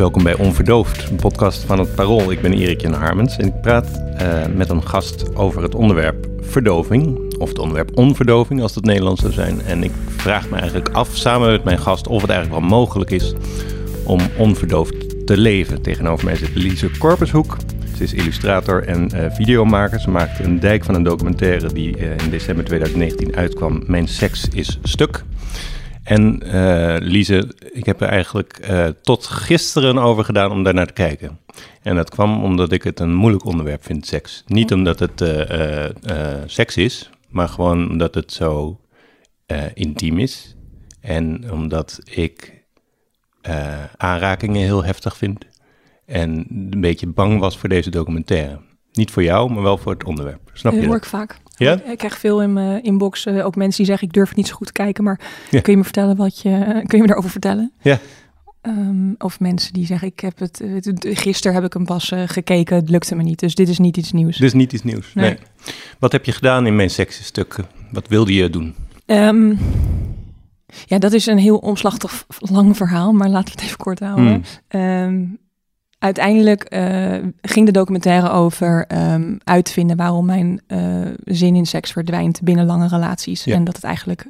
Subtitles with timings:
[0.00, 2.30] Welkom bij Onverdoofd, een podcast van het Parool.
[2.30, 6.28] Ik ben Erik Jan Harmens en ik praat uh, met een gast over het onderwerp
[6.40, 7.34] verdoving.
[7.38, 9.60] Of het onderwerp onverdoving, als het Nederlands zou zijn.
[9.60, 13.10] En ik vraag me eigenlijk af, samen met mijn gast, of het eigenlijk wel mogelijk
[13.10, 13.34] is
[14.04, 15.82] om onverdoofd te leven.
[15.82, 17.56] Tegenover mij zit Lise Korpershoek.
[17.96, 20.00] Ze is illustrator en uh, videomaker.
[20.00, 23.82] Ze maakte een dijk van een documentaire die uh, in december 2019 uitkwam.
[23.86, 25.24] Mijn seks is stuk.
[26.02, 30.86] En uh, Lise, ik heb er eigenlijk uh, tot gisteren over gedaan om daar naar
[30.86, 31.38] te kijken.
[31.82, 34.44] En dat kwam omdat ik het een moeilijk onderwerp vind, seks.
[34.46, 35.84] Niet omdat het uh,
[36.46, 38.80] seks is, maar gewoon omdat het zo
[39.74, 40.56] intiem is.
[41.00, 42.64] En omdat ik
[43.96, 45.46] aanrakingen heel heftig vind.
[46.06, 48.60] En een beetje bang was voor deze documentaire.
[48.92, 50.50] Niet voor jou, maar wel voor het onderwerp.
[50.52, 50.88] Snap je dat?
[50.88, 51.38] hoor ik vaak.
[51.56, 51.82] Ja?
[51.82, 54.46] Ik krijg veel in mijn inbox, uh, ook mensen die zeggen ik durf het niet
[54.46, 55.60] zo goed te kijken, maar ja.
[55.60, 57.72] kun je me vertellen wat je, kun je me daarover vertellen?
[57.80, 57.98] Ja.
[58.62, 62.22] Um, of mensen die zeggen ik heb het, uh, gisteren heb ik hem pas uh,
[62.26, 64.40] gekeken, het lukte me niet, dus dit is niet iets nieuws.
[64.40, 65.28] Is niet iets nieuws, nee.
[65.30, 65.38] nee.
[65.98, 67.66] Wat heb je gedaan in mijn seksenstukken?
[67.92, 68.74] Wat wilde je doen?
[69.06, 69.58] Um,
[70.86, 74.44] ja, dat is een heel omslachtig lang verhaal, maar laten we het even kort houden.
[74.70, 74.80] Mm.
[74.80, 75.38] Um,
[76.00, 82.42] uiteindelijk uh, ging de documentaire over um, uitvinden waarom mijn uh, zin in seks verdwijnt
[82.42, 83.44] binnen lange relaties.
[83.44, 83.54] Ja.
[83.54, 84.26] En dat het eigenlijk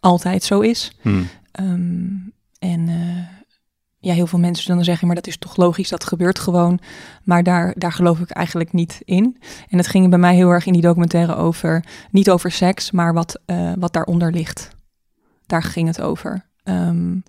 [0.00, 0.92] altijd zo is.
[1.00, 1.28] Hmm.
[1.60, 3.26] Um, en uh,
[3.98, 6.78] ja, heel veel mensen zullen dan zeggen, maar dat is toch logisch, dat gebeurt gewoon.
[7.24, 9.36] Maar daar, daar geloof ik eigenlijk niet in.
[9.68, 13.14] En het ging bij mij heel erg in die documentaire over, niet over seks, maar
[13.14, 13.40] wat,
[13.78, 14.68] wat daaronder ligt.
[15.46, 16.46] Daar ging het over.
[16.64, 17.22] Um,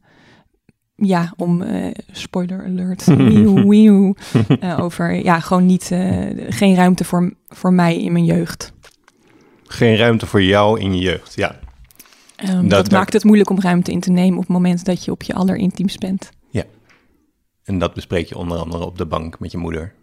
[0.96, 3.06] ja, om uh, spoiler alert,
[3.70, 4.16] wieuw,
[4.60, 8.74] uh, over ja, gewoon niet, uh, geen ruimte voor, voor mij in mijn jeugd.
[9.64, 11.60] Geen ruimte voor jou in je jeugd, ja.
[12.50, 15.06] Um, dat, dat, maakt het moeilijk om ruimte in te nemen op het moment dat
[15.06, 16.30] je op je allerintiemst bent.
[16.50, 16.64] Ja,
[17.64, 19.94] en dat bespreek je onder andere op de bank met je moeder,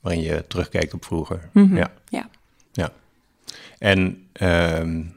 [0.00, 1.48] waarin je terugkijkt op vroeger.
[1.52, 1.76] Mm -hmm.
[1.76, 1.92] Ja.
[2.08, 2.28] ja.
[2.72, 2.90] Ja.
[3.78, 4.26] En
[4.80, 5.12] um,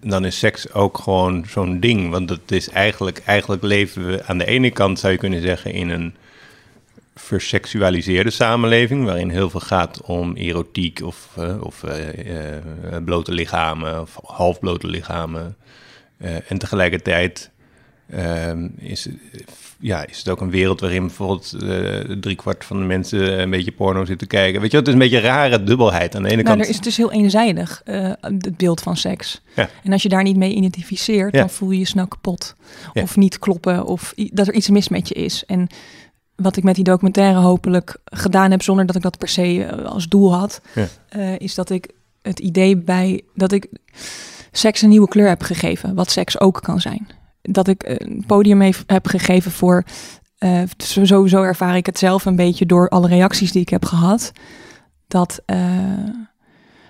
[0.00, 2.10] dan is seks ook gewoon zo'n ding.
[2.10, 5.72] Want het is eigenlijk, eigenlijk leven we aan de ene kant, zou je kunnen zeggen,
[5.72, 6.14] in een
[7.14, 12.56] verseksualiseerde samenleving, waarin heel veel gaat om erotiek of, uh, of uh, uh,
[13.04, 15.56] blote lichamen of halfblote lichamen.
[16.48, 17.50] en tegelijkertijd
[18.12, 19.08] ehm, is,
[19.78, 23.72] ja, is het ook een wereld waarin bijvoorbeeld uh, driekwart van de mensen een beetje
[23.72, 24.60] porno zitten kijken.
[24.60, 26.14] Weet je, het is een beetje een rare dubbelheid.
[26.14, 26.60] Aan de ene nou, kant.
[26.60, 29.40] Er is het dus heel eenzijdig, uh, het beeld van seks.
[29.56, 29.68] Ja.
[29.82, 31.40] En als je daar niet mee identificeert, Ja.
[31.40, 32.54] dan voel je je snel kapot.
[32.92, 33.02] Ja.
[33.02, 35.44] Of niet kloppen, of dat er iets mis met je is.
[35.46, 35.68] En
[36.36, 39.84] wat ik met die documentaire hopelijk gedaan heb, zonder dat ik dat per se eh,
[39.84, 40.60] als doel had,
[41.08, 41.90] eh, is dat ik
[42.22, 43.66] het idee bij dat ik
[44.52, 47.08] seks een nieuwe kleur heb gegeven, wat seks ook kan zijn.
[47.42, 49.84] Dat ik een podium heeft, heb gegeven voor.
[50.78, 54.32] zo- sowieso ervaar ik het zelf een beetje door alle reacties die ik heb gehad.
[55.08, 56.08] Dat, eh,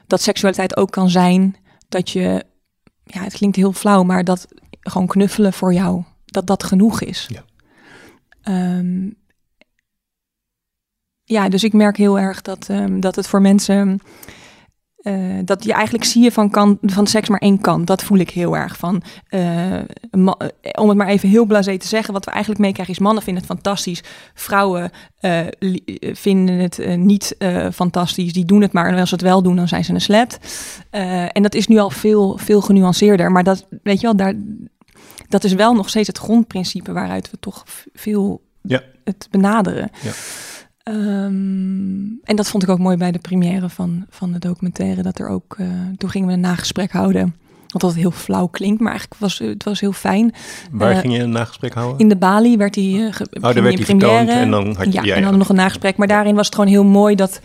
[0.06, 1.56] dat seksualiteit ook kan zijn
[1.88, 2.44] dat je.
[3.04, 4.48] Ja, het klinkt heel flauw, maar dat
[4.80, 7.28] gewoon knuffelen voor jou, dat dat genoeg is.
[7.32, 7.44] Ja.
[8.42, 9.08] Ehm,
[11.24, 14.00] ja, dus ik merk heel erg dat, ehm, dat het voor mensen.
[15.02, 17.86] Eh, dat je eigenlijk zie je van, kan, van seks maar één kant.
[17.86, 19.02] Dat voel ik heel erg van.
[19.28, 19.84] eh, eh,
[20.78, 23.42] om het maar even heel blasé te zeggen, wat we eigenlijk meekrijgen is: mannen vinden
[23.42, 24.02] het fantastisch,
[24.34, 24.90] vrouwen
[26.12, 27.36] vinden het niet
[27.72, 28.32] fantastisch.
[28.32, 30.38] Die doen het maar en als ze het wel doen, dan zijn ze een slet.
[31.32, 33.32] En dat is nu al veel, veel genuanceerder.
[33.32, 34.34] Maar dat, weet je wel, daar,
[35.28, 38.82] dat is wel nog steeds het grondprincipe waaruit we toch veel Ja.
[39.04, 39.90] het benaderen.
[40.02, 40.10] Ja.
[40.90, 45.02] Ehm, en dat vond ik ook mooi bij de première van, van de documentaire.
[45.02, 45.66] Dat er ook, eh,
[45.98, 47.34] toen gingen we een nagesprek houden.
[47.68, 50.32] Wat dat heel flauw klinkt, maar eigenlijk was het was heel fijn.
[50.70, 51.98] Waar Eh, ging je een nagesprek houden?
[51.98, 54.30] In de Bali werd hij uh, ge- Oh, daar ging werd hij première.
[54.32, 55.96] en dan had je- ja, en dan nog een nagesprek.
[55.96, 57.40] Maar daarin was het gewoon heel mooi dat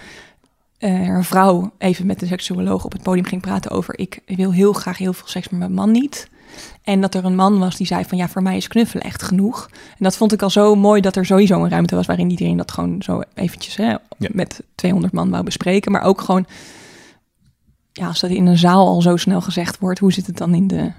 [0.77, 3.99] er een vrouw even met de seksuoloog op het podium ging praten over...
[3.99, 6.29] ik wil heel graag heel veel seks, maar mijn man niet.
[6.83, 9.23] En dat er een man was die zei van ja, voor mij is knuffelen echt
[9.23, 9.67] genoeg.
[9.71, 12.57] En dat vond ik al zo mooi dat er sowieso een ruimte was waarin iedereen
[12.57, 13.99] dat gewoon zo eventjes hè, Ja.
[14.31, 15.91] met 200 man wou bespreken.
[15.91, 16.45] Maar ook gewoon,
[17.91, 20.53] ja, als dat in een zaal al zo snel gezegd wordt, hoe zit het dan
[20.53, 20.91] in de,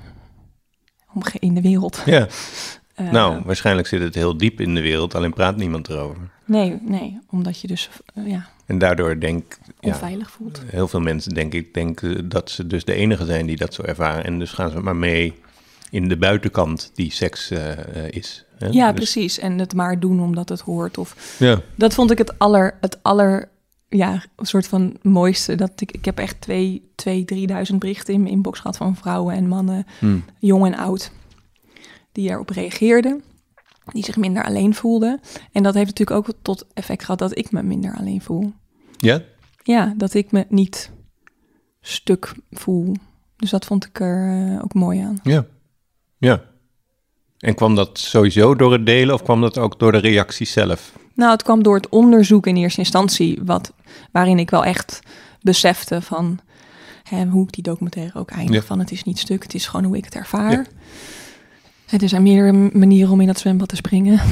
[1.15, 2.03] omge- in de wereld?
[2.05, 2.27] Ja,
[2.97, 6.31] Eh, nou, waarschijnlijk zit het heel diep in de wereld, alleen praat niemand erover.
[6.45, 10.63] Nee, nee, omdat je dus uh, ja, En daardoor denk ja, onveilig voelt.
[10.67, 13.83] heel veel mensen, denk ik, denken dat ze dus de enige zijn die dat zo
[13.83, 14.25] ervaren.
[14.25, 15.35] En dus gaan ze maar mee
[15.97, 17.73] in de buitenkant die seks eh,
[18.05, 18.45] eh, is.
[18.59, 18.67] Hè?
[18.67, 19.39] Ja, Dus- precies.
[19.39, 20.99] En het maar doen omdat het hoort.
[20.99, 23.49] Of Ja, dat vond ik het aller, het aller,
[23.89, 25.55] ja, een soort van mooiste.
[25.55, 29.35] Dat ik, ik heb echt twee, twee, drieduizend berichten in mijn inbox gehad van vrouwen
[29.35, 30.19] en mannen, Hm.
[30.39, 31.11] jong en oud,
[32.13, 33.23] die erop reageerden.
[33.93, 35.21] Die zich minder alleen voelden.
[35.53, 38.53] En dat heeft natuurlijk ook tot effect gehad dat ik me minder alleen voel.
[38.97, 39.23] ja?
[39.63, 40.91] Ja, dat ik me niet
[41.81, 42.95] stuk voel.
[43.37, 45.19] Dus dat vond ik er eh, ook mooi aan.
[45.23, 45.47] Ja.
[46.19, 46.43] Ja.
[47.39, 50.93] En kwam dat sowieso door het delen of kwam dat ook door de reacties zelf?
[51.15, 53.73] Nou, het kwam door het onderzoek in eerste instantie, wat,
[54.13, 55.01] waarin ik wel echt
[55.41, 56.39] besefte van
[57.03, 58.55] hè, hoe ik die documentaire ook eindig.
[58.61, 58.67] Ja.
[58.67, 60.51] Van het is niet stuk, het is gewoon hoe ik het ervaar.
[60.51, 60.65] Ja.
[61.87, 64.21] Het er zijn meerdere manieren om in dat zwembad te springen.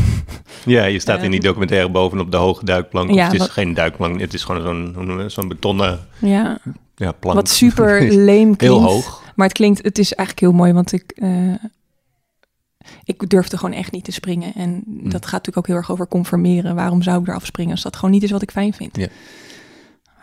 [0.66, 3.10] Ja, je staat in die documentaire bovenop de hoge duikplank.
[3.10, 4.62] Of Ja, het is wat- geen duikplank, het is gewoon
[4.94, 6.58] zo'n zo'n betonnen Ja,
[6.96, 7.36] ja, plank.
[7.36, 8.60] wat super leem klinkt.
[8.60, 9.22] Heel hoog.
[9.34, 11.54] Maar het klinkt, het is eigenlijk heel mooi, want ik, eh,
[13.04, 14.54] ik durfde gewoon echt niet te springen.
[14.54, 15.08] En Hm.
[15.08, 16.74] dat gaat natuurlijk ook heel erg over conformeren.
[16.74, 18.96] Waarom zou ik eraf springen als dat gewoon niet is wat ik fijn vind?
[18.96, 19.06] Ja.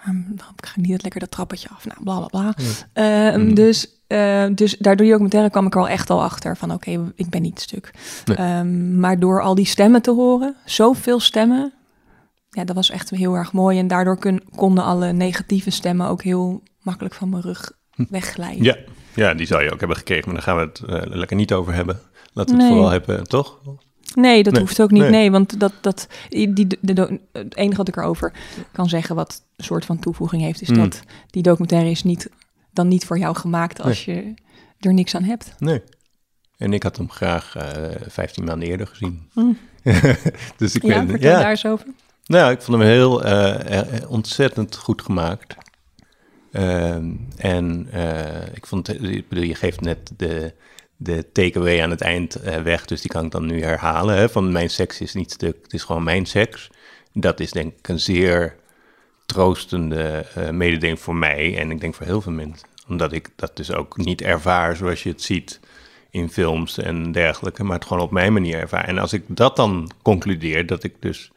[0.06, 1.86] Ehm, dan ga ik niet lekker dat trappetje af.
[1.86, 2.54] Nou, bla bla bla.
[2.94, 3.54] Ehm, Hm.
[3.54, 7.12] Dus, eh, dus daardoor die documentaire kwam ik er al echt al achter van oké,
[7.16, 7.92] ik ben niet stuk.
[8.26, 8.38] Nee.
[8.38, 11.74] Ehm, maar door al die stemmen te horen, zoveel stemmen,
[12.50, 13.80] ja, dat was echt heel erg mooi.
[13.80, 17.72] En daardoor kun, konden alle negatieve stemmen ook heel makkelijk van mijn rug
[18.10, 18.64] wegglijden.
[18.64, 18.78] Ja.
[19.16, 21.54] Ja, die zou je ook hebben gekregen, maar daar gaan we het eh, lekker niet
[21.54, 22.00] over hebben.
[22.34, 22.70] Laten we het Nee.
[22.80, 23.60] vooral hebben, toch?
[24.16, 25.02] Nee, dat Nee, hoeft ook niet.
[25.02, 25.10] nee.
[25.12, 28.34] Nee, want dat, dat, die, de, de- het enige wat ik erover
[28.72, 30.76] kan zeggen, wat een soort van toevoeging heeft, is Mm.
[30.76, 32.30] dat die documentaire is niet,
[32.74, 34.34] dan niet voor jou gemaakt als je
[34.80, 35.54] er niks aan hebt.
[35.60, 35.82] Nee.
[36.58, 37.66] En ik had hem graag eh
[38.08, 39.30] 15 maanden eerder gezien.
[39.34, 39.58] Mm.
[40.58, 41.86] dus ik Ja, ben, vertel ja, daar eens over.
[42.26, 45.56] Nou, ik vond hem heel eh, ontzettend goed gemaakt.
[46.52, 48.88] Ehm, en eh, ik vond,
[49.30, 50.54] bedoel, je geeft net de,
[50.98, 54.16] de takeaway aan het eind eh, weg, dus die kan ik dan nu herhalen.
[54.16, 56.70] Hè, van mijn seks is niet stuk, het is gewoon mijn seks.
[57.14, 58.56] Dat is denk ik een zeer
[59.26, 62.68] troostende eh mededeling voor mij en ik denk voor heel veel mensen.
[62.88, 65.60] Omdat ik dat dus ook niet ervaar zoals je het ziet
[66.10, 68.88] in films en dergelijke, maar het gewoon op mijn manier ervaar.
[68.88, 71.32] En als ik dat dan concludeer, dat ik dus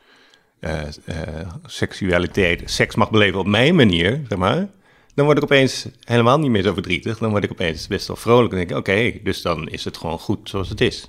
[0.60, 4.68] eh, eh, seksualiteit, seks mag beleven op mijn manier, zeg maar,
[5.14, 7.18] dan word ik opeens helemaal niet meer zo verdrietig.
[7.18, 9.96] Dan word ik opeens best wel vrolijk en denk ik, oké, dus dan is het
[9.96, 11.08] gewoon goed zoals het is.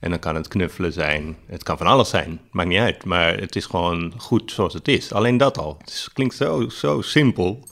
[0.00, 3.04] En dan kan het knuffelen zijn, het kan van alles zijn, maakt niet uit.
[3.04, 5.12] Maar het is gewoon goed zoals het is.
[5.12, 5.76] Alleen dat al.
[5.78, 7.68] Het klinkt zo, zo simpel.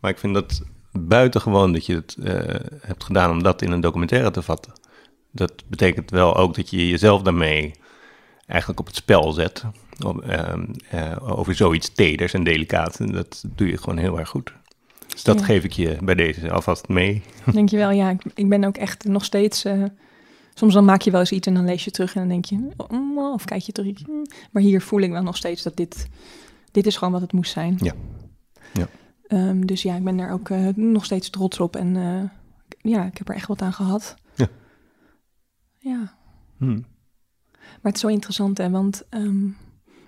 [0.00, 0.62] Maar ik vind dat
[0.92, 2.34] buitengewoon dat je het eh,
[2.80, 4.72] hebt gedaan om dat in een documentaire te vatten.
[5.32, 7.74] Dat betekent wel ook dat je jezelf daarmee
[8.46, 9.64] eigenlijk op het spel zet.
[10.26, 12.98] Ehm, eh, over zoiets teders en delicaats.
[12.98, 14.52] En dat doe je gewoon heel erg goed.
[15.18, 15.44] Dus dat Ja.
[15.44, 17.22] geef ik je bij deze alvast mee.
[17.52, 17.90] Dankjewel.
[17.90, 19.64] Ja, ik, ik ben ook echt nog steeds.
[19.64, 19.84] eh,
[20.54, 22.44] soms dan maak je wel eens iets en dan lees je terug en dan denk
[22.44, 24.06] je, oh, of kijk je terug.
[24.06, 24.22] mm.
[24.50, 26.06] Maar hier voel ik wel nog steeds dat dit,
[26.70, 27.76] dit is gewoon wat het moest zijn.
[27.80, 27.92] Ja.
[28.72, 28.88] Ja.
[29.26, 32.22] Ehm, dus ja, ik ben daar ook eh, nog steeds trots op en eh,
[32.92, 34.14] ja, ik heb er echt wat aan gehad.
[34.34, 34.48] Ja.
[35.78, 36.16] Ja.
[36.58, 36.80] Hm.
[37.52, 38.70] Maar het is zo interessant, hè?
[38.70, 39.48] Want ehm,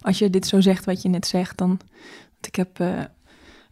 [0.01, 1.69] als je dit zo zegt, wat je net zegt, dan.
[2.31, 2.79] Want ik heb.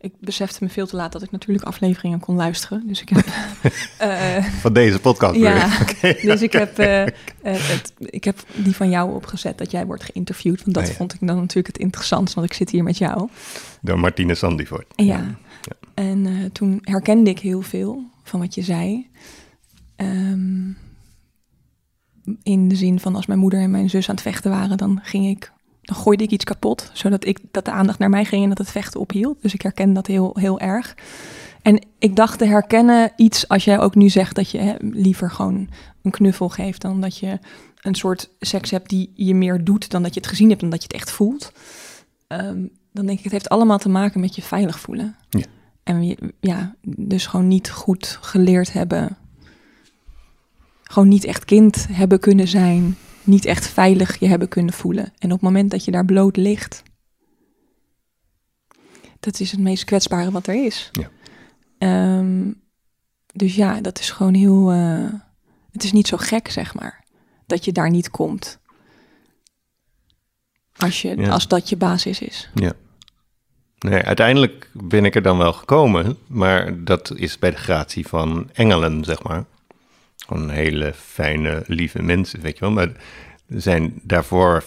[0.00, 2.87] Ik besefte me veel te laat dat ik natuurlijk afleveringen kon luisteren.
[2.87, 3.26] Dus ik heb.
[3.99, 5.37] eh, Van deze podcast.
[5.37, 5.69] ja,
[6.33, 7.11] dus ik heb, eh, eh,
[7.43, 10.62] het, ik heb die van jou opgezet dat jij wordt geïnterviewd.
[10.62, 10.97] Want dat Ah, ja.
[10.97, 13.28] vond ik dan natuurlijk het interessantst, want ik zit hier met jou.
[13.81, 14.87] Door Martine Sandifort.
[14.97, 15.37] Ja.
[15.95, 19.07] En eh, toen herkende ik heel veel van wat je zei.
[19.97, 20.71] Ehm,
[22.43, 25.00] in de zin van als mijn moeder en mijn zus aan het vechten waren, dan
[25.02, 25.52] ging ik,
[25.88, 28.59] dan gooide ik iets kapot, zodat ik dat de aandacht naar mij ging en dat
[28.59, 29.42] het vechten ophield.
[29.42, 30.95] Dus ik herken dat heel, heel erg.
[31.62, 35.30] En ik dacht te herkennen iets als jij ook nu zegt dat je hè, liever
[35.30, 35.68] gewoon
[36.02, 37.38] een knuffel geeft dan dat je
[37.80, 40.71] een soort seks hebt die je meer doet dan dat je het gezien hebt en
[40.71, 41.52] dat je het echt voelt.
[42.26, 45.16] Ehm, dan denk ik, het heeft allemaal te maken met je veilig voelen.
[45.28, 45.45] Ja.
[45.83, 49.16] En je, ja, dus gewoon niet goed geleerd hebben.
[50.83, 52.97] Gewoon niet echt kind hebben kunnen zijn.
[53.28, 55.04] Niet echt veilig je hebben kunnen voelen.
[55.18, 56.82] En op het moment dat je daar bloot ligt.
[59.20, 60.90] Dat is het meest kwetsbare wat er is.
[60.92, 61.11] Ja.
[61.78, 62.52] Ehm,
[63.32, 64.70] dus ja, dat is gewoon heel.
[64.73, 65.12] eh,
[65.73, 67.04] het is niet zo gek, zeg maar.
[67.47, 68.58] Dat je daar niet komt.
[70.76, 71.28] Als, je, Ja.
[71.30, 72.50] als dat je basis is.
[72.54, 72.73] Ja.
[73.78, 78.50] Nee, uiteindelijk ben ik er dan wel gekomen, maar dat is bij de gratie van
[78.52, 79.44] engelen, zeg maar.
[80.27, 82.71] Gewoon hele fijne, lieve mensen, weet je wel.
[82.71, 82.89] Maar
[83.49, 84.65] er zijn daarvoor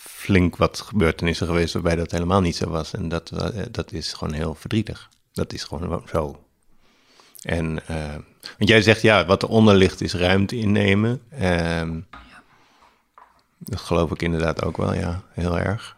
[0.00, 2.94] flink wat gebeurtenissen geweest waarbij dat helemaal niet zo was.
[2.94, 5.08] En dat, eh, dat is gewoon heel verdrietig.
[5.32, 6.44] Dat is gewoon zo.
[7.42, 8.14] En, uh,
[8.58, 11.22] want jij zegt, ja, wat eronder ligt is ruimte innemen.
[11.40, 11.90] Uh,
[13.58, 15.96] dat geloof ik inderdaad ook wel, ja, heel erg.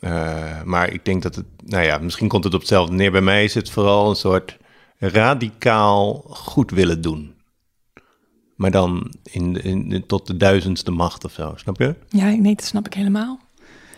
[0.00, 3.10] Uh, maar ik denk dat het, nou ja, misschien komt het op hetzelfde neer.
[3.10, 4.56] Bij mij is het vooral een soort
[4.98, 7.34] radicaal goed willen doen.
[8.60, 11.94] Maar dan in, in, tot de duizendste macht of zo, snap je?
[12.08, 13.40] Ja, nee, dat snap ik helemaal.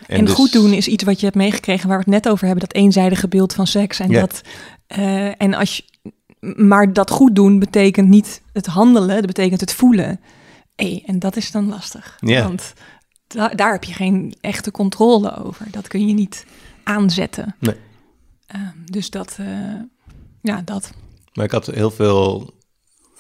[0.07, 2.29] En, en dus, goed doen is iets wat je hebt meegekregen waar we het net
[2.29, 2.65] over hebben.
[2.69, 4.01] Dat eenzijdige beeld van seks.
[4.01, 4.41] En, dat,
[4.99, 6.13] uh, en als je,
[6.55, 10.21] maar dat goed doen betekent niet het handelen, dat betekent het voelen.
[10.75, 12.17] Hey, en dat is dan lastig.
[12.21, 12.43] Ja.
[12.43, 12.73] Want
[13.27, 15.67] da daar heb je geen echte controle over.
[15.71, 16.47] Dat kun je niet
[16.83, 17.55] aanzetten.
[17.59, 17.77] Nee.
[18.57, 19.47] Uh, dus dat, uh,
[20.41, 20.91] ja, dat.
[21.33, 22.55] Maar ik had heel veel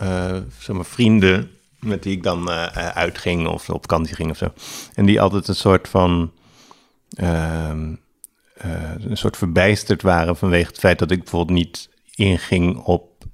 [0.02, 4.52] uh, zeg maar, vrienden met die ik dan uitging of op vakantie ging of zo.
[4.94, 6.32] En die altijd een soort van
[7.10, 7.94] ehm,
[8.98, 13.24] een soort verbijsterd waren vanwege het feit dat ik bijvoorbeeld niet inging op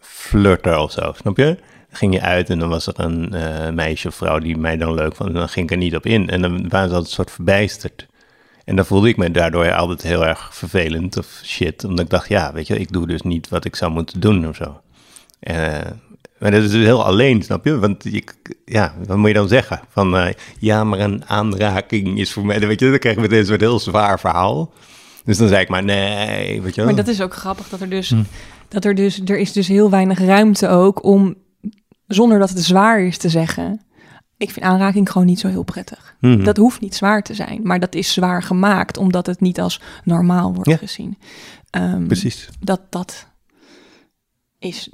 [0.00, 1.58] flirten of zo, snap je?
[1.90, 5.16] ging je uit en dan was er een meisje of vrouw die mij dan leuk
[5.16, 5.28] vond.
[5.28, 6.28] En dan ging ik er niet op in.
[6.28, 8.06] En dan waren ze altijd een soort verbijsterd.
[8.68, 11.84] En dan voelde ik me daardoor altijd heel erg vervelend of shit.
[11.84, 14.48] Omdat ik dacht, ja, weet je, ik doe dus niet wat ik zou moeten doen
[14.48, 14.80] of zo.
[15.40, 15.54] Uh,
[16.38, 17.78] maar dat is dus heel alleen, snap je?
[17.78, 18.24] Want je,
[18.64, 19.80] ja, wat moet je dan zeggen?
[19.88, 20.26] Van, uh,
[20.58, 22.60] ja, maar een aanraking is voor mij...
[22.60, 24.72] Weet je, dan krijg je meteen een soort heel zwaar verhaal.
[25.24, 27.88] Dus dan zei ik maar, nee, weet je Maar dat is ook grappig, dat er
[27.88, 28.10] dus...
[28.10, 28.22] Hm.
[28.68, 31.34] Dat er dus, er is dus heel weinig ruimte ook om
[32.06, 33.80] zonder dat het zwaar is te zeggen.
[34.38, 36.16] Ik vind aanraking gewoon niet zo heel prettig.
[36.20, 36.44] Mhm.
[36.44, 39.80] Dat hoeft niet zwaar te zijn, maar dat is zwaar gemaakt omdat het niet als
[40.04, 40.76] normaal wordt Ja.
[40.76, 41.18] gezien.
[41.70, 42.48] Ehm, Precies.
[42.60, 43.26] Dat, dat
[44.58, 44.88] is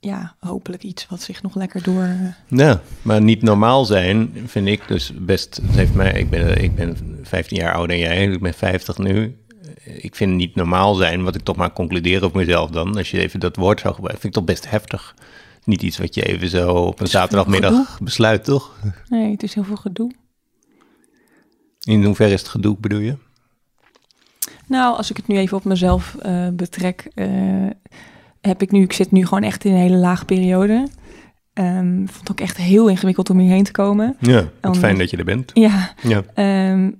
[0.00, 2.08] ja, hopelijk iets wat zich nog lekker door.
[2.48, 5.56] Ja, maar niet normaal zijn vind ik dus best.
[5.66, 8.98] Het heeft mij, ik, ben, ik ben 15 jaar ouder dan jij, ik ben 50
[8.98, 9.38] nu.
[9.84, 12.96] Ik vind niet normaal zijn, wat ik toch maar concludeer op mezelf dan.
[12.96, 15.14] Als je even dat woord zou gebruiken, vind ik toch best heftig.
[15.70, 18.76] Niet iets wat je even zo op een zaterdagmiddag besluit, toch?
[19.08, 20.10] Nee, het is heel veel gedoe.
[21.82, 23.16] In hoeverre is het gedoe, bedoel je?
[24.66, 27.26] Nou, als ik het nu even op mezelf eh, betrek, eh,
[28.40, 30.86] heb ik nu, ik zit nu gewoon echt in een hele lage periode.
[31.52, 34.16] Ehm, vond het ook echt heel ingewikkeld om hierheen te komen.
[34.20, 35.50] Ja, wat fijn dat je er bent.
[35.54, 36.90] Ja, Ja, Ehm,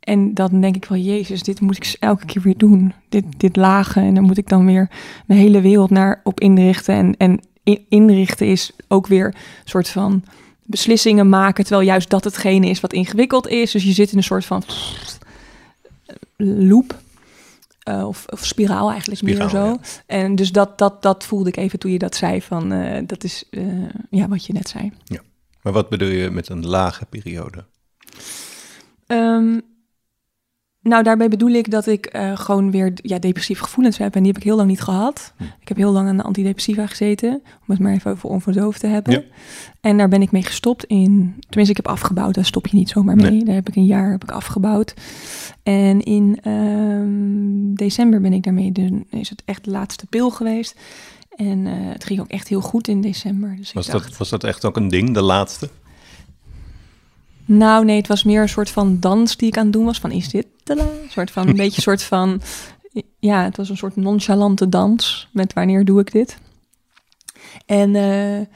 [0.00, 2.92] en dan denk ik wel, Jezus, dit moet ik elke keer weer doen.
[3.08, 4.02] Dit, dit lagen.
[4.02, 4.90] En dan moet ik dan weer
[5.26, 6.94] mijn hele wereld naar op inrichten.
[6.94, 9.34] En, en in- inrichten is ook weer een
[9.64, 10.24] soort van
[10.62, 11.64] beslissingen maken.
[11.64, 13.70] Terwijl juist dat hetgene is wat ingewikkeld is.
[13.70, 14.62] Dus je zit in een soort van
[16.36, 16.98] loop.
[17.80, 19.64] Eh, of, of spiraal eigenlijk meer zo.
[19.64, 19.78] ja.
[20.06, 22.42] En dus dat, dat, dat voelde ik even toen je dat zei.
[22.42, 23.62] Van, eh, dat is eh,
[24.10, 24.92] ja, wat je net zei.
[25.62, 27.64] maar wat bedoel je met een lage periode?
[29.06, 29.60] Ehm,
[30.82, 34.14] nou, daarbij bedoel ik dat ik eh, gewoon weer ja, depressieve gevoelens heb.
[34.14, 35.32] En die heb ik heel lang niet gehad.
[35.36, 35.44] Hm.
[35.60, 37.30] Ik heb heel lang aan de antidepressiva gezeten.
[37.32, 39.12] Om het maar even over onverdoofd te hebben.
[39.12, 39.22] Ja.
[39.80, 41.34] En daar ben ik mee gestopt in...
[41.48, 42.34] Tenminste, ik heb afgebouwd.
[42.34, 43.30] Daar stop je niet zomaar mee.
[43.30, 43.44] Nee.
[43.44, 44.94] Daar heb ik een jaar heb ik afgebouwd.
[45.62, 48.72] En in ehm, december ben ik daarmee...
[48.72, 50.76] De, is het echt de laatste pil geweest.
[51.36, 53.56] En eh, het ging ook echt heel goed in december.
[53.56, 55.68] Dus Was ik dacht, dat, was dat echt ook een ding, de laatste?
[57.52, 59.98] Nou, nee, het was meer een soort van dans die ik aan het doen was.
[59.98, 60.82] Van, is dit de la?
[60.82, 62.40] Een soort van, een beetje een soort van...
[63.18, 66.38] Ja, het was een soort nonchalante dans met wanneer doe ik dit.
[67.66, 68.46] En eh,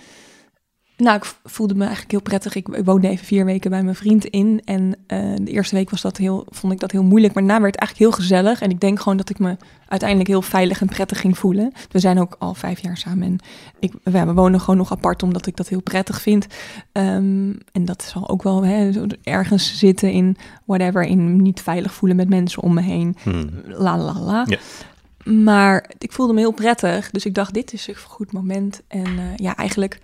[0.97, 2.55] nou, ik voelde me eigenlijk heel prettig.
[2.55, 4.61] Ik, ik woonde even vier weken bij mijn vriend in.
[4.65, 7.35] En eh, de eerste week was dat heel, vond ik dat heel moeilijk.
[7.35, 8.61] Maar daarna werd het eigenlijk heel gezellig.
[8.61, 9.57] En ik denk gewoon dat ik me
[9.89, 11.73] uiteindelijk heel veilig en prettig ging voelen.
[11.91, 13.23] We zijn ook al vijf jaar samen.
[13.23, 13.39] En
[13.79, 16.47] ik, ja, we wonen gewoon nog apart omdat ik dat heel prettig vind.
[16.93, 18.91] Ehm, en dat zal ook wel hè,
[19.23, 21.03] ergens zitten in whatever.
[21.03, 23.17] In niet veilig voelen met mensen om me heen.
[23.23, 23.47] Hm.
[23.67, 24.45] La la la.
[24.47, 24.59] Ja.
[25.31, 27.11] Maar ik voelde me heel prettig.
[27.11, 28.83] Dus ik dacht, dit is een goed moment.
[28.89, 30.01] En eh, ja, eigenlijk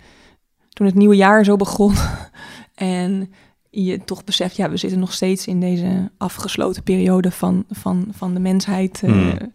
[0.81, 1.93] toen het nieuwe jaar zo begon.
[2.75, 3.33] en
[3.69, 8.33] je toch beseft, ja, we zitten nog steeds in deze afgesloten periode van, van, van
[8.33, 9.03] de mensheid.
[9.03, 9.11] eh.
[9.11, 9.53] Hmm.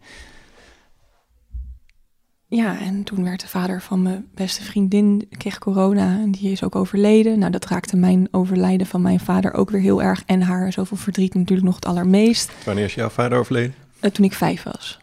[2.49, 6.63] Ja, en toen werd de vader van mijn beste vriendin, kreeg corona en die is
[6.63, 7.39] ook overleden.
[7.39, 10.23] Nou, dat raakte mijn overlijden van mijn vader ook weer heel erg.
[10.27, 12.53] En haar zoveel verdriet natuurlijk nog het allermeest.
[12.65, 13.75] Wanneer is jouw vader overleden?
[14.01, 14.99] Eh, toen ik vijf was.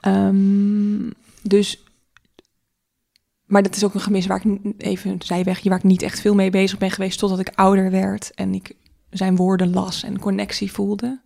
[0.00, 1.10] Ehm,
[1.42, 1.82] dus,
[3.48, 6.20] maar dat is ook een gemis waar ik even een zijwegje waar ik niet echt
[6.20, 8.72] veel mee bezig ben geweest totdat ik ouder werd en ik
[9.10, 11.18] zijn woorden las en connectie voelde.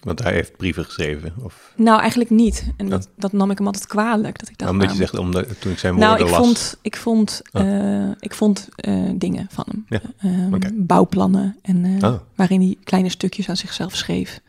[0.00, 1.34] Want hij heeft brieven geschreven?
[1.42, 1.72] Of?
[1.76, 2.64] Nou, eigenlijk niet.
[2.76, 4.38] En dat, dat nam ik hem altijd kwalijk.
[4.38, 6.44] Dat ik dacht, omdat je nou, zegt, omdat, toen ik zijn woorden nou, ik las...
[6.46, 7.62] vond, ik vond, Oh.
[8.04, 9.84] eh, ik vond eh, dingen van hem.
[9.88, 10.70] Ja, Ehm.
[10.74, 11.56] Bouwplannen.
[11.62, 12.20] En eh, Oh.
[12.34, 14.40] waarin hij kleine stukjes aan zichzelf schreef.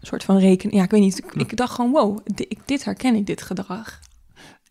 [0.00, 0.76] Een soort van rekenen.
[0.76, 1.18] Ja, ik weet niet.
[1.18, 4.00] Ik, ik dacht gewoon, wow, di- ik, dit herken ik, dit gedrag.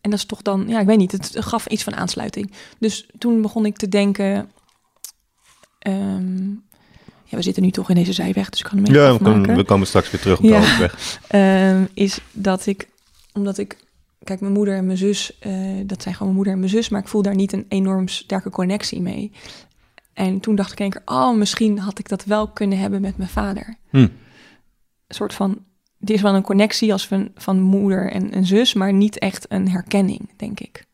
[0.08, 1.12] En dat is toch dan, ja, ik weet niet.
[1.12, 2.52] Het gaf iets van aansluiting.
[2.80, 4.52] Dus toen begon ik te denken...
[5.80, 6.50] ehm,
[7.24, 9.42] ja, we zitten nu toch in deze zijweg, dus ik kan hem Ja, we afmaken
[9.42, 10.60] komen, we komen straks weer terug op de Ja.
[10.60, 11.20] hoofdweg.
[11.28, 12.88] ehm, is dat ik,
[13.34, 13.78] omdat ik,
[14.24, 15.52] kijk, mijn moeder en mijn zus, eh,
[15.86, 18.08] dat zijn gewoon mijn moeder en mijn zus, maar ik voel daar niet een enorm
[18.08, 19.32] sterke connectie mee.
[20.14, 23.18] En toen dacht ik een keer, oh, misschien had ik dat wel kunnen hebben met
[23.18, 23.78] mijn vader.
[23.90, 23.98] Hm.
[23.98, 24.12] Een
[25.08, 25.66] soort van,
[26.08, 29.46] er is wel een connectie als van, van moeder en een zus, maar niet echt
[29.50, 30.86] een herkenning, denk ik.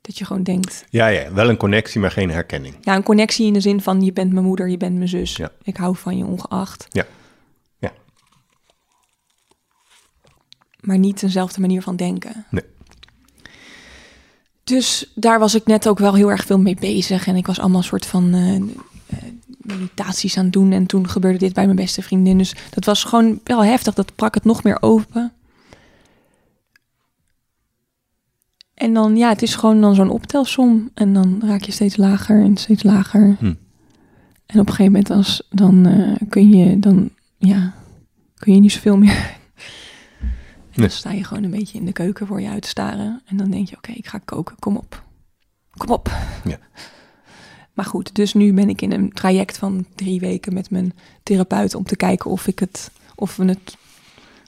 [0.00, 2.74] Dat je gewoon denkt, Ja, ja, wel een connectie, maar geen herkenning.
[2.80, 5.36] ja, een connectie in de zin van je bent mijn moeder, je bent mijn zus.
[5.36, 5.50] Ja.
[5.62, 6.86] Ik hou van je ongeacht.
[6.90, 7.06] Ja.
[7.78, 7.92] Ja.
[10.80, 12.46] Maar niet dezelfde manier van denken.
[12.50, 12.64] Nee.
[14.64, 17.26] Dus daar was ik net ook wel heel erg veel mee bezig.
[17.26, 18.62] En ik was allemaal soort van eh, eh,
[19.64, 20.72] meditaties aan het doen.
[20.72, 22.38] En toen gebeurde dit bij mijn beste vriendin.
[22.38, 23.94] Dus dat was gewoon wel heftig.
[23.94, 25.32] Dat brak het nog meer open.
[28.74, 30.90] En dan, ja, het is gewoon dan zo'n optelsom.
[30.94, 33.36] En dan raak je steeds lager en steeds lager.
[33.38, 33.54] Hm.
[34.46, 37.74] En op een gegeven moment als, dan eh, kun je dan, ja,
[38.34, 39.40] kun je niet zoveel meer.
[40.72, 43.22] En dan sta je gewoon een beetje in de keuken voor je uit te staren.
[43.26, 45.04] En dan denk je, oké, ik ga koken, kom op.
[45.76, 46.10] Kom op.
[46.44, 46.58] Ja.
[47.72, 51.74] Maar goed, dus nu ben ik in een traject van drie weken met mijn therapeut
[51.74, 53.76] om te kijken of ik het, of we het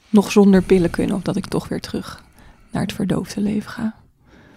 [0.09, 1.15] nog zonder pillen kunnen.
[1.15, 2.23] Of dat ik toch weer terug
[2.71, 3.95] naar het verdoofde leven ga.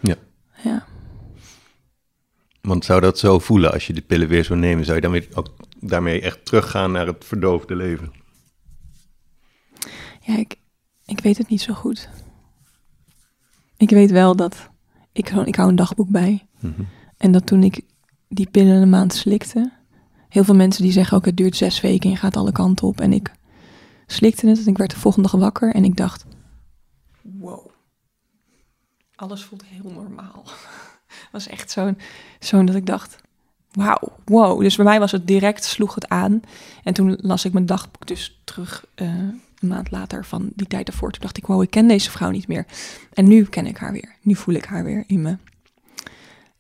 [0.01, 0.15] Ja.
[0.63, 0.87] Ja.
[2.61, 4.85] Want zou dat zo voelen als je de pillen weer zou nemen?
[4.85, 8.13] Zou je dan weer ook daarmee echt teruggaan naar het verdoofde leven?
[10.21, 10.57] Ja, ik,
[11.07, 12.09] ik weet het niet zo goed.
[13.77, 14.69] Ik weet wel dat
[15.13, 16.47] ik, gewoon- ik hou een dagboek bij.
[16.61, 16.83] Mhm.
[17.17, 17.81] En dat toen ik
[18.29, 19.73] die pillen een maand slikte.
[20.29, 22.87] Heel veel mensen die zeggen ook het duurt zes weken en je gaat alle kanten
[22.87, 23.01] op.
[23.01, 23.33] En ik
[24.07, 26.27] slikte het en ik werd de volgende dag wakker en ik dacht...
[27.23, 27.67] Wow.
[29.15, 30.45] Alles voelt heel normaal.
[31.33, 31.99] Was echt zo'n
[32.39, 33.19] zo'n dat ik dacht...
[33.73, 34.61] Wauw, wow.
[34.61, 36.41] Dus bij mij was het direct, sloeg het aan.
[36.83, 40.89] En toen las ik mijn dagboek dus terug eh, een maand later van die tijd
[40.89, 41.11] ervoor.
[41.11, 42.67] Toen dacht ik, wow, ik ken deze vrouw niet meer.
[43.13, 44.17] En nu ken ik haar weer.
[44.23, 45.37] Nu voel ik haar weer in me.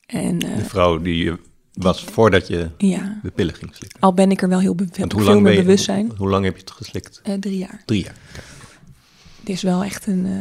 [0.06, 1.38] En eh, De vrouw die je
[1.82, 4.00] was voordat je ja, de pillen ging slikken.
[4.00, 6.06] al ben ik er wel heel be Want veel hoe lang, meer ben je, bewustzijn.
[6.06, 7.20] hoe, hoe lang heb je het geslikt?
[7.22, 7.82] Eh, drie jaar.
[7.84, 8.16] Drie jaar.
[9.40, 10.32] Het is wel echt een eh,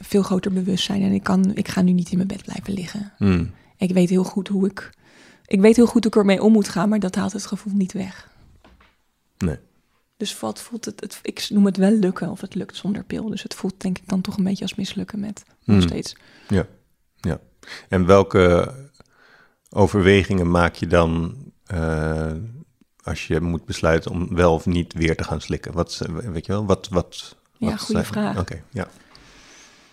[0.00, 1.02] veel groter bewustzijn.
[1.02, 3.12] En ik, kan, ik ga nu niet in mijn bed blijven liggen.
[3.16, 3.50] Hmm.
[3.76, 4.90] Ik weet heel goed hoe ik...
[5.46, 7.72] Ik weet heel goed hoe ik ermee om moet gaan, maar dat haalt het gevoel
[7.76, 8.28] niet weg.
[9.38, 9.58] Nee.
[10.16, 11.18] Dus wat voelt het, het...
[11.22, 13.28] Ik noem het wel lukken of het lukt zonder pil.
[13.28, 15.88] Dus het voelt denk ik dan toch een beetje als mislukken met nog Hmm.
[15.88, 16.16] steeds.
[16.48, 16.66] Ja,
[17.20, 17.40] ja.
[17.88, 18.74] En welke
[19.72, 21.34] overwegingen maak je dan
[21.66, 22.32] eh,
[23.02, 25.72] als je moet besluiten om wel of niet weer te gaan slikken?
[25.72, 26.88] Wat, weet je wel, wat...
[26.88, 28.38] wat Ja, wat goede vraag.
[28.38, 28.88] Oké, ja.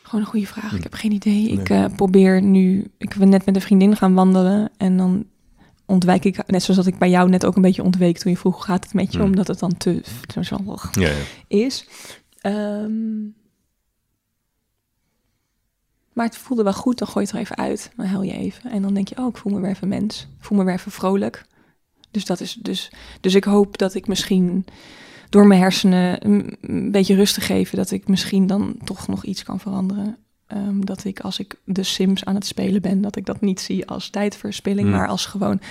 [0.02, 0.70] Gewoon een goede vraag.
[0.70, 0.76] Hm.
[0.76, 1.48] Ik heb geen idee.
[1.48, 2.92] Ik eh, probeer nu...
[2.98, 5.26] Ik ben net met een vriendin gaan wandelen en dan
[5.86, 6.48] ontwijk ik...
[6.48, 8.64] Net zoals dat ik bij jou net ook een beetje ontweek toen je vroeg hoe
[8.64, 9.24] gaat het met je, Hm.
[9.24, 10.02] omdat het dan te...
[10.92, 11.16] ja, ja.
[11.48, 11.88] is.
[12.42, 12.92] Ehm,
[16.20, 17.92] maar het voelde wel goed, dan gooi je het er even uit.
[17.96, 18.72] Dan huil je even.
[18.72, 20.22] En dan denk je, oh, ik voel me weer even mens.
[20.22, 21.46] Ik voel me weer even vrolijk.
[22.12, 24.66] Dus, dat is dus, dus ik hoop dat ik misschien
[25.30, 27.78] door mijn hersenen een, een beetje rust te geven...
[27.78, 30.18] dat ik misschien dan toch nog iets kan veranderen.
[30.48, 33.02] Ehm, dat ik als ik de Sims aan het spelen ben...
[33.02, 34.88] dat ik dat niet zie als tijdverspilling...
[34.88, 34.98] Hmm.
[34.98, 35.62] maar als gewoon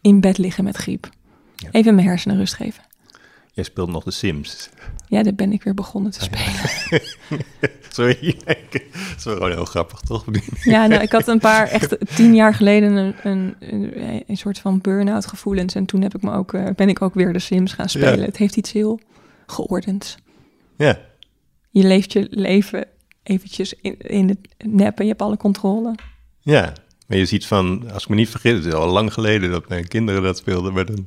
[0.00, 1.10] in bed liggen met griep.
[1.56, 1.68] Ja.
[1.70, 2.84] Even mijn hersenen rust geven.
[3.52, 4.68] Jij speelt nog de Sims.
[5.08, 7.02] Ja, daar ben ik weer begonnen te spelen.
[7.96, 8.82] Sorry, dat
[9.16, 10.24] is wel gewoon heel grappig, toch?
[10.64, 14.58] Ja, nou, ik had een paar, echt tien jaar geleden, een, een, een, een soort
[14.58, 15.74] van burn-out gevoelens.
[15.74, 18.18] En toen heb ik me ook, eh, ben ik ook weer de Sims gaan spelen.
[18.18, 18.24] Ja.
[18.24, 19.00] Het heeft iets heel
[19.46, 20.16] geordend.
[20.76, 20.98] Ja,
[21.70, 22.86] Je leeft je leven
[23.22, 24.38] eventjes in, in het
[24.70, 25.94] nep en je hebt alle controle.
[26.40, 26.72] ja.
[27.06, 29.68] Maar je ziet van, als ik me niet vergis, het is al lang geleden dat
[29.68, 31.06] mijn kinderen dat speelden, maar dan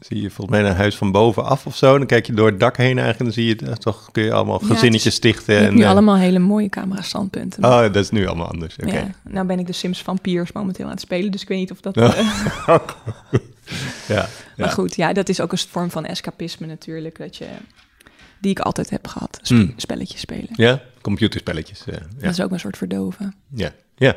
[0.00, 1.98] zie je volgens mij een huis van bovenaf of zo.
[1.98, 4.22] Dan kijk je door het dak heen eigenlijk en dan zie je, eh, toch kun
[4.22, 5.54] je allemaal Ja, gezinnetjes stichten.
[5.54, 7.64] Je en, nu eh, allemaal hele mooie camera-standpunten.
[7.64, 8.76] Oh, dat is nu allemaal anders.
[8.82, 8.92] Oké.
[8.98, 11.70] Ja, nou ben ik de Sims Vampiers momenteel aan het spelen, dus ik weet niet
[11.70, 11.94] of dat...
[12.00, 12.14] Ja.
[12.66, 12.78] eh,
[14.08, 17.46] Ja, Maar goed, ja, dat is ook een vorm van escapisme natuurlijk, dat je,
[18.40, 19.38] die ik altijd heb gehad.
[19.42, 19.72] Sp- Hmm.
[19.76, 20.48] Spelletjes spelen.
[20.52, 21.82] Ja, computerspelletjes.
[21.86, 21.98] ja.
[22.18, 23.34] Dat is ook een soort verdoven.
[23.54, 24.16] Ja, ja.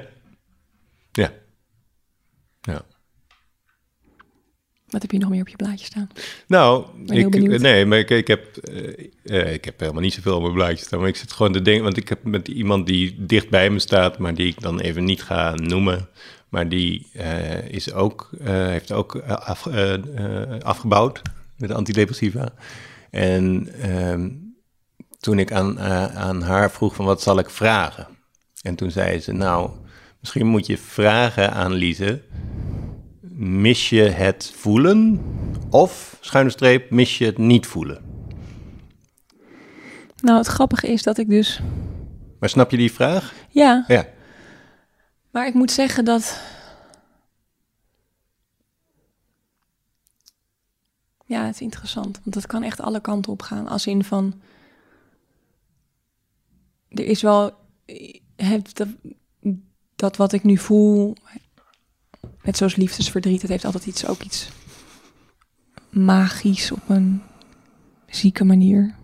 [1.11, 1.31] Ja.
[2.61, 2.81] Ja.
[4.93, 6.10] Wat heb je nog meer op je blaadje staan?
[6.47, 10.41] Nou, ik, nee, maar ik, ik, heb, eh, eh, ik heb helemaal niet zoveel op
[10.41, 10.99] mijn blaadje staan.
[10.99, 13.79] Maar ik zit gewoon te denken, want ik heb met iemand die dicht bij me
[13.79, 16.10] staat, maar die ik dan even niet ga noemen.
[16.49, 19.67] Maar die eh, is ook, heeft ook af,
[20.60, 21.21] afgebouwd
[21.58, 22.53] met antidepressiva.
[23.10, 24.29] En ehm,
[25.19, 28.08] toen ik aan, aan haar vroeg van wat zal ik vragen?
[28.62, 29.69] En toen zei ze, nou,
[30.19, 32.21] misschien moet je vragen aan Lise,
[33.43, 35.21] mis je het voelen
[35.69, 38.12] of, schuine streep, mis je het niet voelen?
[40.21, 41.62] Nou, het grappige is dat ik dus...
[42.39, 43.34] Maar snap je die vraag?
[43.49, 44.08] Ja, Ja.
[45.32, 46.41] maar ik moet zeggen dat...
[51.25, 53.67] Ja, het is interessant, want dat kan echt alle kanten op gaan.
[53.67, 54.41] Als in van...
[56.89, 57.51] Er is wel...
[58.73, 58.88] Dat,
[59.95, 61.15] dat wat ik nu voel...
[62.43, 64.49] Net zoals liefdesverdriet, het heeft altijd iets, ook iets
[65.89, 67.21] magisch op een
[68.08, 68.95] zieke manier.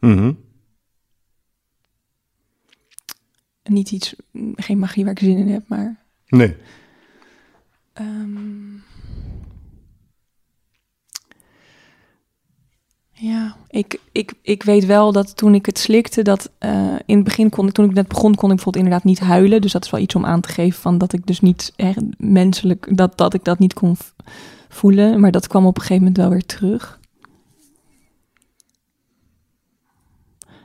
[0.00, 0.32] Mhm.
[3.62, 4.14] Niet iets,
[4.54, 6.56] geen magie waar ik zin in heb, maar Nee.
[7.92, 8.74] Ehm,
[13.20, 17.24] ja, ik, ik, ik weet wel dat toen ik het slikte, dat eh, in het
[17.24, 19.60] begin kon ik, toen ik net begon, kon ik bijvoorbeeld inderdaad niet huilen.
[19.60, 22.00] Dus dat is wel iets om aan te geven van dat ik dus niet echt
[22.18, 23.96] menselijk, dat, dat ik dat niet kon
[24.68, 25.20] voelen.
[25.20, 26.98] Maar dat kwam op een gegeven moment wel weer terug.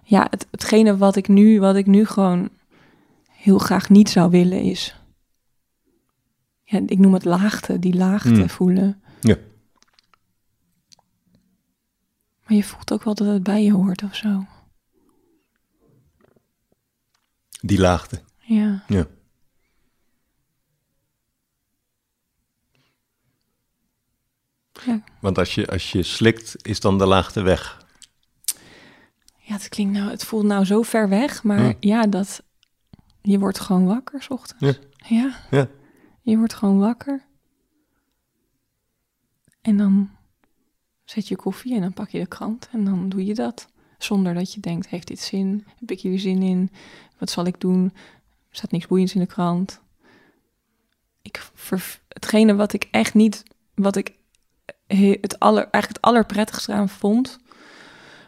[0.03, 2.49] Ja, het, hetgene wat ik nu, wat ik nu gewoon
[3.29, 4.95] heel graag niet zou willen is
[6.73, 8.49] ja, ik noem het laagte, die laagte Hmm.
[8.49, 9.01] voelen.
[9.21, 9.35] Ja.
[12.43, 14.45] Maar je voelt ook wel dat het bij je hoort of zo.
[17.61, 18.21] Die laagte.
[18.39, 18.83] Ja.
[18.87, 19.07] Ja.
[24.85, 27.85] Ja, Want als je, als je slikt, is dan de laagte weg.
[29.37, 32.43] ja het klinkt nou, het voelt nou zo ver weg, maar ja, dat
[33.21, 34.79] je wordt gewoon wakker 's ochtends.
[35.07, 35.15] Ja.
[35.15, 35.39] ja.
[35.51, 35.67] Ja.
[36.21, 37.25] Je wordt gewoon wakker.
[39.61, 40.09] En dan
[41.13, 43.67] zet je koffie en dan pak je de krant en dan doe je dat.
[43.97, 45.63] Zonder dat je denkt, heeft dit zin?
[45.79, 46.71] Heb ik hier zin in?
[47.17, 47.83] Wat zal ik doen?
[48.49, 49.79] Er staat niks boeiends in de krant.
[51.21, 53.43] Ik ver, hetgene wat ik echt niet,
[53.75, 54.13] wat ik
[54.87, 57.39] he- het aller, eigenlijk het allerprettigste aan vond.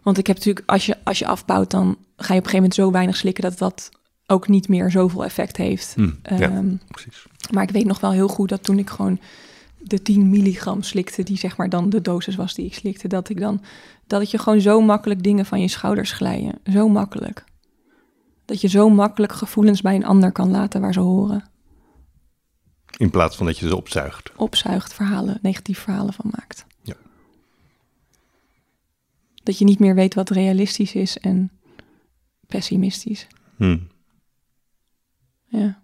[0.04, 2.56] Want ik heb natuurlijk, als je, als je afbouwt, dan ga je op een gegeven
[2.56, 3.90] moment zo weinig slikken dat dat
[4.28, 5.94] ook niet meer zoveel effect heeft.
[5.96, 7.26] Hm, ja, Ehm, precies.
[7.52, 9.20] maar ik weet nog wel heel goed dat toen ik gewoon
[9.88, 13.30] de 10 milligram slikte, die zeg maar dan de dosis was die ik slikte, dat
[13.30, 13.62] ik dan,
[14.08, 16.60] dat je gewoon zo makkelijk dingen van je schouders glijden.
[16.72, 17.44] Zo makkelijk.
[18.46, 21.50] Dat je zo makkelijk gevoelens bij een ander kan laten waar ze horen.
[22.98, 24.32] In plaats van dat je ze opzuigt.
[24.36, 26.66] Opzuigt, verhalen, negatieve verhalen van maakt.
[26.82, 26.96] Ja.
[29.44, 31.52] Dat je niet meer weet wat realistisch is en
[32.48, 33.28] pessimistisch.
[33.56, 33.78] Hm.
[35.46, 35.84] Ja.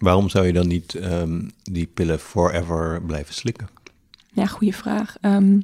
[0.00, 3.68] Waarom zou je dan niet ehm, die pillen forever blijven slikken?
[4.32, 5.16] Ja, goede vraag.
[5.20, 5.60] Ehm,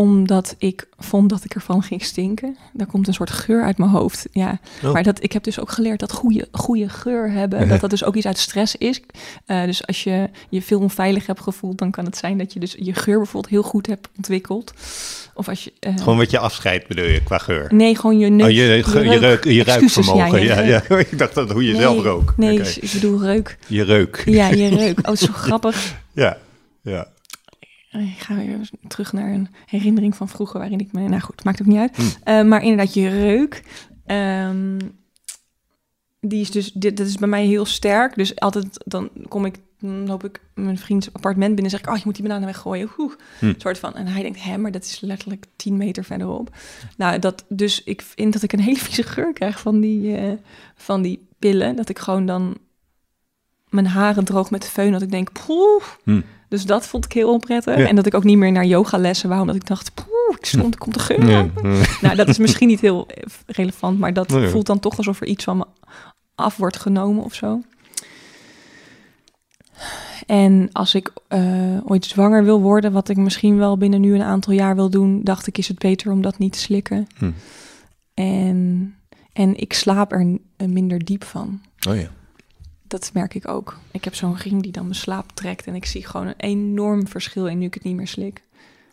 [0.00, 2.56] omdat ik vond dat ik ervan ging stinken.
[2.72, 4.26] Daar komt een soort geur uit mijn hoofd.
[4.32, 4.92] Ja, Oh.
[4.92, 8.04] maar dat, ik heb dus ook geleerd dat goede, goede geur hebben, dat dat dus
[8.04, 9.00] ook iets uit stress is.
[9.46, 12.60] Eh, dus als je je veel onveilig hebt gevoeld, dan kan het zijn dat je
[12.60, 14.72] dus je geur bijvoorbeeld heel goed hebt ontwikkeld.
[15.34, 15.72] Of als je...
[15.80, 17.74] eh, Gewoon wat je afscheidt bedoel je, qua geur?
[17.74, 18.46] Nee, gewoon je neus.
[18.46, 20.42] oh, je, je, je, reuk, je ruikvermogen.
[20.42, 22.34] ja, Ja, ja, ik dacht dat hoe je zelf rook.
[22.36, 23.58] Nee, ik bedoel reuk.
[23.66, 24.22] Je reuk.
[24.26, 25.08] Ja, je reuk.
[25.08, 25.94] Oh, zo grappig.
[26.12, 26.36] Ja,
[26.82, 27.08] ja.
[27.90, 31.08] Ik ga weer terug naar een herinnering van vroeger waarin ik me...
[31.08, 31.96] Nou goed, maakt ook niet uit.
[31.96, 32.02] Hm.
[32.24, 33.62] Eh, maar inderdaad, je reuk.
[34.06, 34.78] ehm,
[36.20, 36.72] die is dus...
[36.72, 38.14] Dit, dat is bij mij heel sterk.
[38.14, 39.56] Dus altijd, dan kom ik...
[39.78, 41.88] Dan loop ik mijn vriends appartement binnen en zeg ik...
[41.88, 42.90] Oh, je moet die bananen weggooien.
[42.98, 43.52] Oeh, Hm.
[43.56, 43.94] soort van.
[43.94, 46.56] En hij denkt, hè, maar dat is letterlijk 10 meter verderop.
[46.96, 50.32] Nou, dat, dus ik vind dat ik een hele vieze geur krijg van die, eh,
[50.74, 51.76] van die pillen.
[51.76, 52.58] Dat ik gewoon dan
[53.68, 54.90] mijn haren droog met de föhn.
[54.92, 55.82] Dat ik denk, poeh.
[56.04, 56.20] Hm.
[56.50, 57.78] Dus dat vond ik heel onprettig.
[57.78, 57.86] Ja.
[57.86, 60.74] En dat ik ook niet meer naar yogalessen wou, omdat ik dacht, poeh, ik stond,
[60.74, 61.70] er komt de geur Ja, ja.
[62.02, 63.06] Nou, dat is misschien niet heel
[63.46, 64.48] relevant, maar dat ja.
[64.48, 65.64] voelt dan toch alsof er iets van me
[66.34, 67.60] af wordt genomen of zo.
[70.26, 74.22] En als ik eh, ooit zwanger wil worden, wat ik misschien wel binnen nu een
[74.22, 77.06] aantal jaar wil doen, dacht ik, is het beter om dat niet te slikken.
[77.18, 77.30] Hm.
[78.14, 78.94] En,
[79.32, 81.60] en ik slaap er minder diep van.
[81.88, 82.10] Oh ja.
[82.90, 83.78] Dat merk ik ook.
[83.90, 85.66] Ik heb zo'n ring die dan mijn slaap trekt.
[85.66, 88.42] En ik zie gewoon een enorm verschil in nu ik het niet meer slik.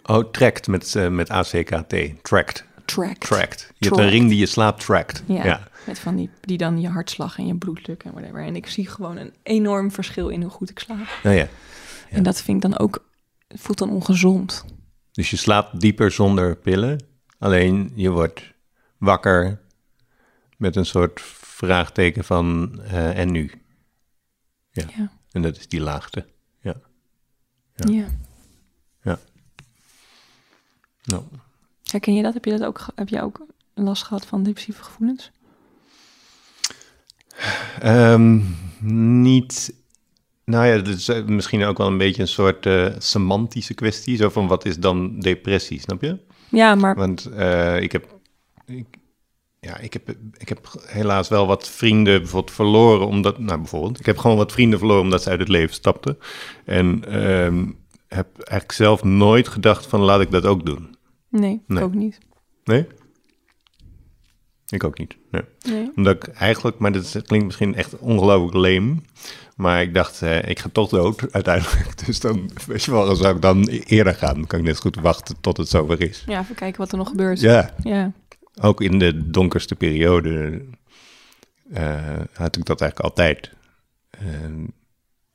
[0.03, 1.95] Oh, tracked met, eh, met ACKT.
[2.21, 2.65] Tracked.
[2.85, 3.17] Track.
[3.17, 3.59] Tracked.
[3.59, 4.09] Je hebt een Tracked.
[4.09, 5.23] ring die je slaap trackt.
[5.25, 5.67] Ja, ja.
[5.85, 8.43] met van die, die dan je hartslag en je bloeddruk en whatever.
[8.43, 11.07] En ik zie gewoon een enorm verschil in hoe goed ik slaap.
[11.23, 11.47] Oh ja.
[12.09, 13.05] En dat vind ik dan ook,
[13.47, 14.65] voelt dan ongezond.
[15.11, 17.03] Dus je slaapt dieper zonder pillen.
[17.39, 18.53] Alleen je wordt
[18.97, 19.59] wakker
[20.57, 23.51] met een soort vraagteken van uh, en nu?
[24.81, 24.87] Ja.
[24.97, 25.11] Ja.
[25.31, 26.25] En dat is die laagte.
[26.61, 26.75] Ja.
[27.75, 27.91] Ja.
[27.91, 28.07] Ja.
[29.01, 29.19] Ja.
[31.03, 31.23] Nou,
[31.83, 32.33] Herken je dat?
[32.33, 35.31] Heb je dat ook, heb je ook last gehad van depressieve gevoelens?
[37.79, 38.41] Ehm,
[39.23, 39.73] niet.
[40.45, 44.17] Nou ja, dat is eh, misschien ook wel een beetje een soort eh, semantische kwestie.
[44.17, 46.17] Zo van wat is dan depressie, snap je?
[46.49, 48.19] Ja, maar Want eh, ik heb.
[48.65, 48.85] Ik,
[49.59, 53.07] ja, ik heb, ik heb helaas wel wat vrienden bijvoorbeeld verloren.
[53.07, 53.39] Omdat.
[53.39, 53.99] Nou, bijvoorbeeld.
[53.99, 56.17] Ik heb gewoon wat vrienden verloren omdat ze uit het leven stapten.
[56.65, 57.65] En ehm,
[58.07, 60.95] heb eigenlijk zelf nooit gedacht van laat ik dat ook doen.
[61.29, 61.83] nee, Nee.
[61.83, 62.17] ook niet.
[62.63, 62.87] Nee?
[64.69, 65.17] Ik ook niet.
[65.31, 65.41] Nee.
[65.69, 65.91] Nee.
[65.95, 69.01] Omdat ik eigenlijk, maar dat klinkt misschien echt ongelooflijk leem.
[69.55, 71.97] Maar ik dacht, eh, ik ga toch dood uiteindelijk.
[72.05, 74.33] Dus dan, weet je wel, dan zou ik dan eerder gaan.
[74.33, 76.23] Dan kan ik net goed wachten tot het zover is.
[76.27, 77.39] Ja, even kijken wat er nog gebeurt.
[77.39, 78.11] Ja, Ja.
[78.61, 80.61] Ook in de donkerste periode
[81.73, 83.51] eh, had ik dat eigenlijk altijd.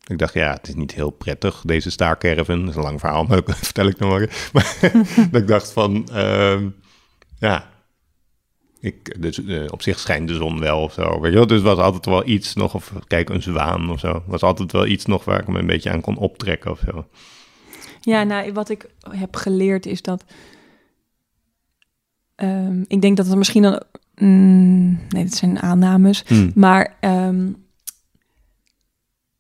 [0.07, 2.61] Ik dacht, ja, het is niet heel prettig, deze staarcaravan.
[2.61, 4.51] Dat is een lang verhaal, maar dat vertel ik nog maar.
[4.53, 6.69] Maar dat ik dacht van, ehm,
[7.39, 7.71] ja,
[8.81, 11.21] ik, dus, eh, op zich schijnt de zon wel of zo.
[11.21, 11.47] Weet je wel?
[11.47, 14.23] Dus was altijd wel iets nog, of kijk, een zwaan of zo.
[14.27, 17.07] Was altijd wel iets nog waar ik me een beetje aan kon optrekken of zo.
[18.01, 20.25] Ja, nou, wat ik heb geleerd is dat.
[22.43, 23.83] Ehm, ik denk dat het misschien dan.
[24.15, 26.25] mm, nee, dat zijn aannames.
[26.27, 26.53] Hmm.
[26.55, 27.47] Maar ehm,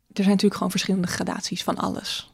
[0.08, 2.30] er zijn natuurlijk gewoon verschillende gradaties van alles.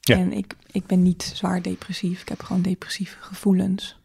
[0.00, 0.16] Ja.
[0.16, 2.20] En ik, ik ben niet zwaar depressief.
[2.20, 3.96] Ik heb gewoon depressieve gevoelens.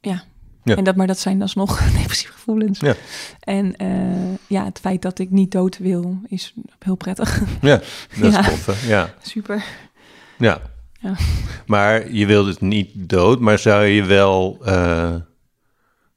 [0.00, 0.24] Ja.
[0.64, 0.76] Ja.
[0.76, 2.80] En dat, maar dat zijn alsnog depressieve gevoelens.
[2.80, 2.94] Ja.
[3.40, 7.42] En eh, ja, het feit dat ik niet dood wil, is heel prettig.
[7.60, 7.80] Ja,
[8.20, 8.86] dat is?
[8.86, 9.14] Ja.
[9.22, 9.64] Super.
[10.38, 10.60] Ja.
[11.00, 11.16] Ja.
[11.66, 15.14] Maar je wilde het niet dood, maar zou je wel eh,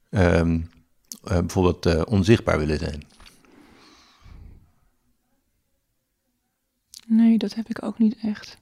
[0.09, 0.59] ehm,
[1.23, 3.03] eh, bijvoorbeeld eh, onzichtbaar willen zijn?
[7.07, 8.57] Nee, dat heb ik ook niet echt.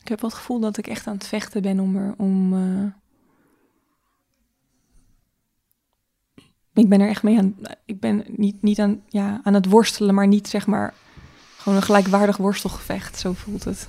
[0.00, 2.54] Ik heb wel het gevoel dat ik echt aan het vechten ben om er om.
[6.74, 7.56] Ik ben er echt mee aan.
[7.84, 10.94] Ik ben niet, niet aan, ja, aan het worstelen, maar niet zeg maar.
[11.56, 13.18] Gewoon een gelijkwaardig worstelgevecht.
[13.18, 13.88] Zo voelt het.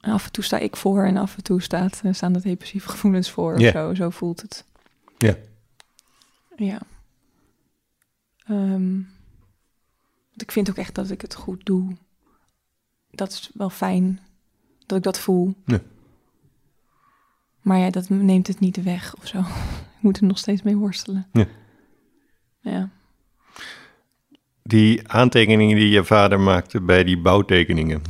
[0.00, 2.40] En af en toe sta ik voor en af en toe staat, eh, staan de
[2.40, 3.54] depressieve gevoelens voor.
[3.54, 3.70] Of Ja.
[3.72, 4.64] zo, zo voelt het.
[5.18, 5.36] Ja.
[6.56, 6.78] Ja.
[8.46, 8.92] Ehm,
[10.28, 11.96] want ik vind ook echt dat ik het goed doe.
[13.10, 14.20] Dat is wel fijn
[14.86, 15.54] dat ik dat voel.
[15.66, 15.80] Ja.
[17.60, 19.38] Maar ja, dat neemt het niet weg of zo.
[19.96, 21.26] ik moet er nog steeds mee worstelen.
[21.32, 21.46] Ja.
[22.60, 22.88] Ja.
[24.62, 28.02] Die aantekeningen die je vader maakte bij die bouwtekeningen,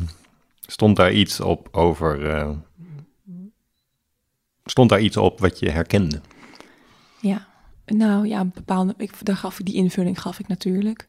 [0.70, 2.30] stond daar iets op over.
[2.30, 2.50] eh,
[4.64, 6.20] stond daar iets op wat je herkende?
[7.20, 7.46] Ja,
[7.86, 8.94] nou ja, bepaalde.
[8.96, 11.08] Ik, daar gaf die invulling gaf ik natuurlijk.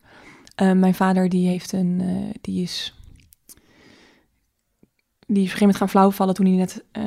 [0.55, 2.93] Eh, mijn vader die heeft een, eh, die is,
[5.33, 7.03] die is op een gegeven moment gaan flauwvallen toen hij net eh,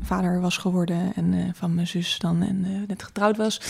[0.00, 3.60] vader was geworden en eh, van mijn zus dan en eh, net getrouwd was.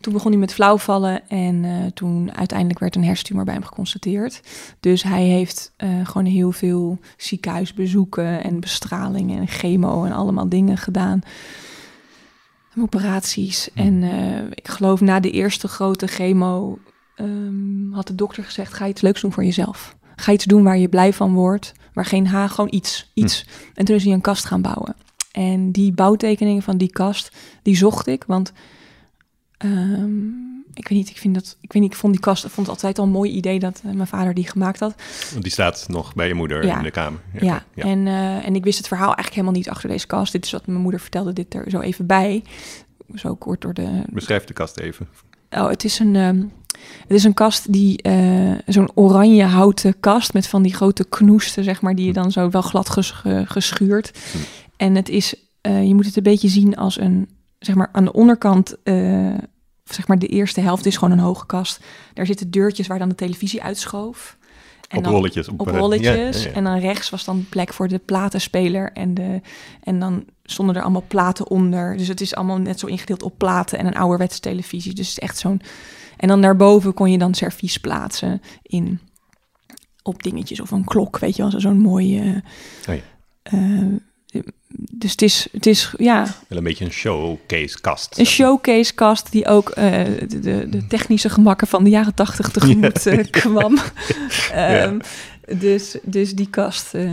[0.00, 4.40] Toen begon hij met flauwvallen en toen uiteindelijk werd een hersentumor bij hem geconstateerd.
[4.80, 11.22] Dus hij heeft gewoon heel veel ziekenhuisbezoeken en bestralingen en chemo en allemaal dingen gedaan
[12.82, 13.70] operaties.
[13.74, 16.78] En eh, ik geloof na de eerste grote chemo
[17.14, 19.96] ehm, had de dokter gezegd: ga iets leuks doen voor jezelf.
[20.16, 23.46] Ga iets doen waar je blij van wordt, waar geen haag, gewoon iets, iets.
[23.74, 24.96] En toen is hij een kast gaan bouwen.
[25.32, 27.30] En die bouwtekeningen van die kast,
[27.62, 28.52] die zocht ik, want
[29.56, 30.26] ehm,
[30.74, 32.66] ik weet niet, ik vind dat, ik weet niet, ik vond die kast, ik vond
[32.66, 34.94] het altijd al een mooi idee dat eh, mijn vader die gemaakt had.
[35.30, 36.76] Want die staat nog bij je moeder Ja.
[36.76, 37.20] in de kamer.
[37.40, 40.32] Ja, En, eh, en ik wist het verhaal eigenlijk helemaal niet achter deze kast.
[40.32, 42.44] Dit is wat mijn moeder vertelde, dit er zo even bij.
[43.14, 44.02] Zo kort door de...
[44.10, 45.08] Beschrijf de kast even.
[45.50, 46.40] Oh, het is een, ehm,
[47.00, 48.02] het is een kast die...
[48.02, 51.94] eh, Zo'n oranje houten kast met van die grote knoesten, zeg maar...
[51.94, 54.18] die je dan zo wel glad ges- ge- geschuurd.
[54.32, 54.38] Hm.
[54.76, 55.34] En het is...
[55.60, 57.28] eh, je moet het een beetje zien als een...
[57.58, 58.82] Zeg maar aan de onderkant...
[58.82, 59.34] eh,
[59.84, 61.80] zeg maar de eerste helft is gewoon een hoge kast.
[62.14, 64.36] Daar zitten deurtjes waar dan de televisie uitschoof.
[64.88, 65.48] En op dan- rolletjes.
[65.48, 66.06] op eh, rolletjes.
[66.14, 66.54] ja, ja, ja.
[66.54, 68.92] En dan rechts was dan plek voor de platenspeler.
[68.92, 69.40] En, de,
[69.82, 71.96] en dan stonden er allemaal platen onder.
[71.96, 74.94] Dus het is allemaal net zo ingedeeld op platen en een ouderwetse televisie.
[74.94, 75.60] Dus het is echt zo'n...
[76.16, 79.00] En dan daarboven kon je dan servies plaatsen in...
[80.02, 81.50] Op dingetjes of een klok, weet je wel.
[81.50, 82.42] zo- Zo'n mooie...
[82.88, 83.00] Oh ja.
[84.30, 84.40] Eh,
[84.90, 86.26] dus het is, het is ja.
[86.48, 88.18] Wel een beetje een showcase-kast.
[88.18, 89.74] Een showcase-kast die ook uh,
[90.28, 93.22] de, de, technische gemakken van de jaren tachtig tegemoet ja.
[93.40, 93.78] kwam.
[94.54, 95.00] um,
[95.58, 97.10] dus, dus die kast, uh,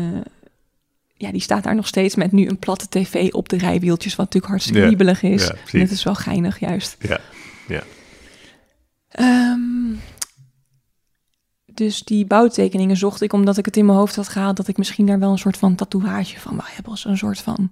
[1.17, 4.25] ja, die staat daar nog steeds met nu een platte tv op de rijwieltjes, wat
[4.25, 4.87] natuurlijk hartstikke ja.
[4.87, 5.43] wiebelig is.
[5.43, 6.97] Ja, en het is wel geinig, juist.
[6.99, 7.19] Ja,
[7.67, 7.83] ja.
[9.19, 9.99] Um,
[11.75, 14.77] dus die bouwtekeningen zocht ik omdat ik het in mijn hoofd had gehaald dat ik
[14.77, 16.91] misschien daar wel een soort van tatoeage van wou hebben.
[16.91, 17.69] Als een soort van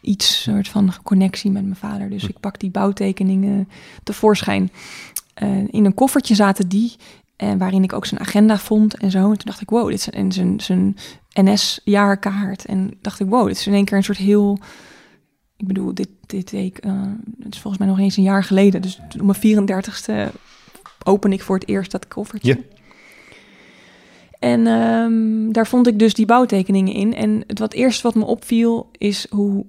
[0.00, 2.10] iets, soort van connectie met mijn vader.
[2.10, 3.68] Dus ik pak die bouwtekeningen
[4.02, 4.70] tevoorschijn.
[5.42, 6.96] Uh, in een koffertje zaten die,
[7.36, 9.18] en waarin ik ook zijn agenda vond en zo.
[9.18, 10.96] En toen dacht ik, wow, dit is zijn, zijn
[11.32, 12.64] NS-jaarkaart.
[12.64, 14.58] En dacht ik, wow, dit is in één keer een soort heel...
[15.56, 16.92] Ik bedoel, dit, dit week, uh,
[17.42, 18.82] het is volgens mij nog eens een jaar geleden.
[18.82, 20.34] Dus op mijn 34ste
[21.02, 22.64] open ik voor het eerst dat koffertje.
[24.38, 27.14] En um, daar vond ik dus die bouwtekeningen in.
[27.14, 29.66] En het wat eerste wat me opviel is hoe.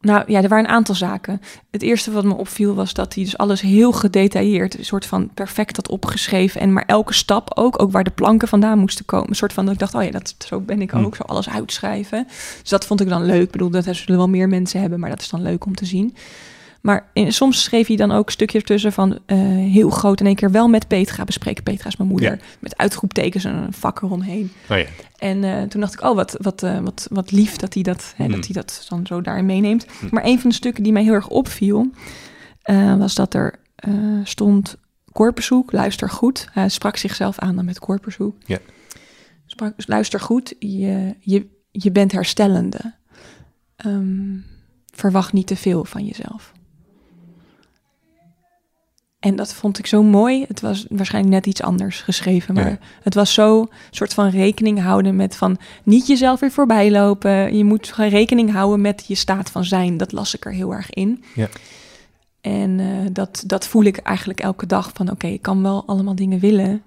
[0.00, 1.40] Nou ja, er waren een aantal zaken.
[1.70, 5.30] Het eerste wat me opviel was dat hij dus alles heel gedetailleerd, een soort van
[5.34, 6.60] perfect had opgeschreven.
[6.60, 9.28] En maar elke stap ook, ook waar de planken vandaan moesten komen.
[9.28, 11.48] Een soort van dat ik dacht, oh ja, dat, zo ben ik ook, zo alles
[11.48, 12.26] uitschrijven.
[12.60, 13.42] Dus dat vond ik dan leuk.
[13.42, 15.84] Ik bedoel, dat zullen wel meer mensen hebben, maar dat is dan leuk om te
[15.84, 16.14] zien.
[16.80, 19.38] Maar in, soms schreef hij dan ook stukjes tussen van uh,
[19.72, 21.62] heel groot in één keer wel met Petra bespreken.
[21.62, 22.30] Petra is mijn moeder.
[22.30, 22.38] Ja.
[22.58, 24.52] Met uitroeptekens en een vak eromheen.
[24.70, 24.84] Oh ja.
[25.18, 28.12] En uh, toen dacht ik, oh, wat, wat, uh, wat, wat lief dat hij dat,
[28.16, 29.86] hè, dat, hij dat dan zo daarin meeneemt.
[30.10, 31.90] Maar een van de stukken die mij heel erg opviel,
[32.98, 33.58] was dat er
[34.24, 34.76] stond
[35.12, 36.48] korperzoek, luister goed.
[36.52, 38.36] Hij sprak zichzelf aan dan met korperzoek.
[38.46, 38.58] Ja.
[39.46, 42.94] Sprak, luister goed, je, je, je bent herstellende.
[43.86, 44.44] Um,
[44.94, 46.52] verwacht niet te veel van jezelf.
[49.20, 50.44] En dat vond ik zo mooi.
[50.48, 55.16] Het was waarschijnlijk net iets anders geschreven, maar het was zo soort van rekening houden
[55.16, 57.56] met van niet jezelf weer voorbij lopen.
[57.56, 59.96] Je moet rekening houden met je staat van zijn.
[59.96, 61.24] Dat las ik er heel erg in.
[61.34, 61.48] Ja.
[62.40, 66.14] En uh, dat, dat voel ik eigenlijk elke dag van oké, ik kan wel allemaal
[66.14, 66.82] dingen willen,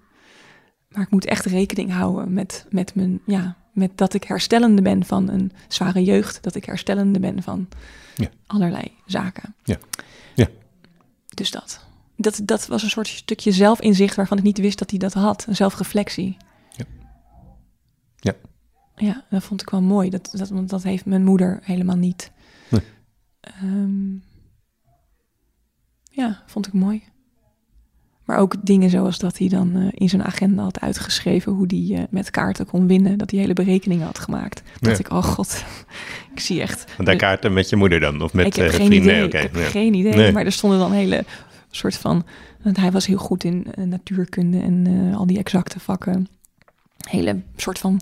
[0.90, 5.06] maar ik moet echt rekening houden met, met mijn, ja, met dat ik herstellende ben
[5.06, 7.68] van een zware jeugd, dat ik herstellende ben van
[8.16, 8.28] ja.
[8.48, 9.56] allerlei zaken.
[9.64, 9.78] Ja.
[10.36, 10.48] ja.
[11.36, 15.00] Dus dat dat, dat was een soort stukje zelfinzicht waarvan ik niet wist dat hij
[15.00, 15.46] dat had.
[15.48, 16.38] Een zelfreflectie.
[16.76, 16.86] Ja.
[18.16, 18.34] Ja.
[18.96, 20.10] Ja, dat vond ik wel mooi.
[20.10, 22.32] Dat, dat, want dat heeft mijn moeder helemaal niet.
[22.70, 22.82] Nee.
[23.64, 24.24] Um,
[26.10, 27.04] ja, vond ik mooi.
[28.26, 32.00] Maar ook dingen zoals dat hij dan uh, in zijn agenda had uitgeschreven hoe hij
[32.00, 33.18] uh, met kaarten kon winnen.
[33.18, 34.62] Dat hij hele berekeningen had gemaakt.
[34.80, 35.66] Dat ik, oh god,
[36.34, 36.94] ik zie echt.
[36.96, 38.22] Want daar kaarten met je moeder dan?
[38.22, 39.14] Of met ik heb uh, geen vrienden?
[39.14, 39.26] Idee.
[39.26, 39.44] Okay.
[39.44, 40.14] Ik heb geen idee.
[40.14, 40.32] Nee.
[40.32, 41.26] Maar er stonden dan hele
[41.76, 42.26] soort van.
[42.62, 46.28] Want hij was heel goed in uh, natuurkunde en uh, al die exacte vakken.
[47.10, 48.02] Hele soort van.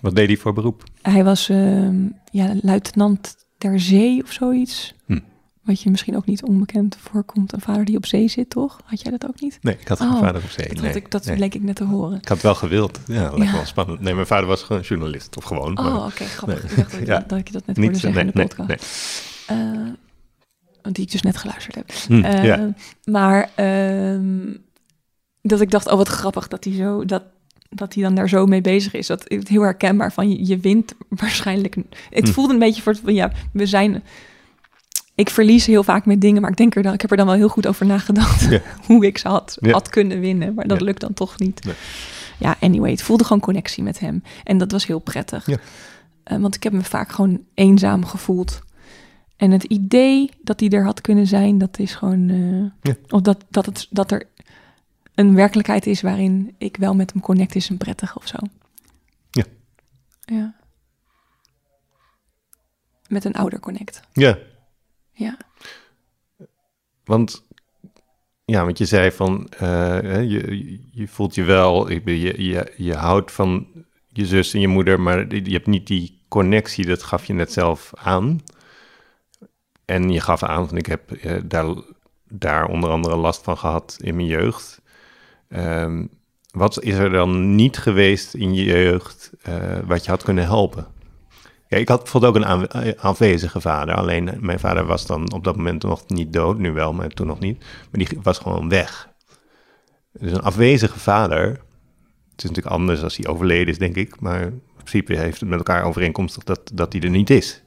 [0.00, 0.84] Wat deed hij voor beroep?
[1.02, 1.88] Hij was uh,
[2.30, 4.94] ja, luitenant der zee of zoiets.
[5.06, 5.18] Hm.
[5.62, 7.52] Wat je misschien ook niet onbekend voorkomt.
[7.52, 8.80] Een vader die op zee zit, toch?
[8.84, 9.58] Had jij dat ook niet?
[9.62, 10.68] Nee, ik had geen oh, vader op zee.
[10.68, 11.36] Dat, nee, ik, dat nee.
[11.36, 12.18] bleek ik net te horen.
[12.18, 13.00] Ik had wel gewild.
[13.06, 14.00] Ja, dat wel spannend.
[14.00, 15.78] Nee, mijn vader was gewoon journalist of gewoon.
[15.78, 16.62] Oh, oké, okay, grappig.
[16.62, 16.70] Nee.
[16.70, 17.24] Ik dacht dat, ja.
[17.26, 18.68] dat, ik je dat net hoorde niet, zeggen in de podcast.
[19.48, 19.88] Nee, uh,
[20.82, 21.90] die ik dus net geluisterd heb.
[22.06, 22.74] Hm, uh, ja.
[23.04, 24.20] Maar uh,
[25.42, 27.22] dat ik dacht, oh wat grappig dat hij zo dat
[27.72, 29.06] dat hij dan daar zo mee bezig is.
[29.06, 31.76] Dat is heel herkenbaar van je, je wint waarschijnlijk.
[32.10, 32.32] Het Hm.
[32.32, 34.02] voelde een beetje voor van ja, we zijn.
[35.14, 37.26] Ik verlies heel vaak met dingen, maar ik denk er dan, ik heb er dan
[37.26, 38.60] wel heel goed over nagedacht Ja.
[38.86, 39.70] hoe ik ze had, Ja.
[39.72, 40.84] had kunnen winnen, maar dat Ja.
[40.84, 41.64] lukt dan toch niet.
[41.64, 41.74] Nee.
[42.38, 45.46] Ja, anyway, het voelde gewoon connectie met hem en dat was heel prettig.
[45.46, 45.56] Ja.
[46.24, 48.60] Eh, want ik heb me vaak gewoon eenzaam gevoeld.
[49.40, 52.28] En het idee dat hij er had kunnen zijn, dat is gewoon.
[52.28, 52.96] eh, Ja.
[53.08, 54.28] Of dat, dat, het, dat er
[55.14, 58.36] een werkelijkheid is waarin ik wel met hem connect, is een prettig of zo.
[59.30, 59.44] Ja.
[60.24, 60.54] Ja.
[63.08, 64.00] Met een ouder connect.
[64.12, 64.38] Ja,
[65.12, 65.36] Ja.
[67.04, 67.44] want,
[68.44, 72.02] ja, want je zei van, eh, je, je voelt je wel, je,
[72.42, 73.66] je, je houdt van
[74.08, 77.52] je zus en je moeder, maar je hebt niet die connectie, dat gaf je net
[77.52, 78.40] zelf aan.
[79.90, 81.66] En je gaf aan van, ik heb eh, daar,
[82.28, 84.80] daar onder andere last van gehad in mijn jeugd.
[85.48, 86.06] Ehm,
[86.50, 90.86] wat is er dan niet geweest in je jeugd eh, wat je had kunnen helpen?
[91.68, 93.94] Ja, ik had bijvoorbeeld ook een aanwe- eh, vader.
[93.94, 96.58] Alleen mijn vader was dan op dat moment nog niet dood.
[96.58, 97.58] Nu wel, maar toen nog niet.
[97.58, 99.08] Maar die was gewoon weg.
[100.12, 101.46] Dus een afwezige vader.
[102.30, 104.20] Het is natuurlijk anders als hij overleden is, denk ik.
[104.20, 107.62] Maar in principe heeft het met elkaar overeenkomstig dat, dat hij er niet is.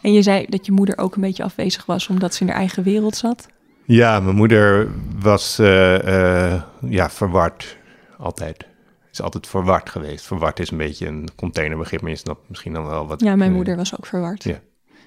[0.00, 2.56] En je zei dat je moeder ook een beetje afwezig was omdat ze in haar
[2.58, 3.48] eigen wereld zat.
[3.84, 4.88] Ja, mijn moeder
[5.18, 7.76] was eh, eh, ja, verward.
[8.18, 8.66] Altijd.
[9.12, 10.24] is altijd verward geweest.
[10.26, 13.20] Verward is een beetje een containerbegrip, maar je snapt misschien dan wel wat...
[13.20, 14.44] Ja, mijn moeder was ook verward.
[14.44, 14.60] Ja.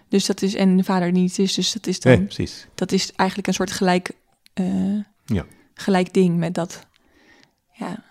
[0.10, 2.68] Dus dat is, en de vader niet is, dus dat is dan, Nee, precies.
[2.76, 4.12] dat is eigenlijk een soort gelijk,
[4.54, 4.66] eh,
[5.26, 5.46] Ja.
[5.74, 6.88] gelijk ding met dat,
[7.74, 8.04] ja,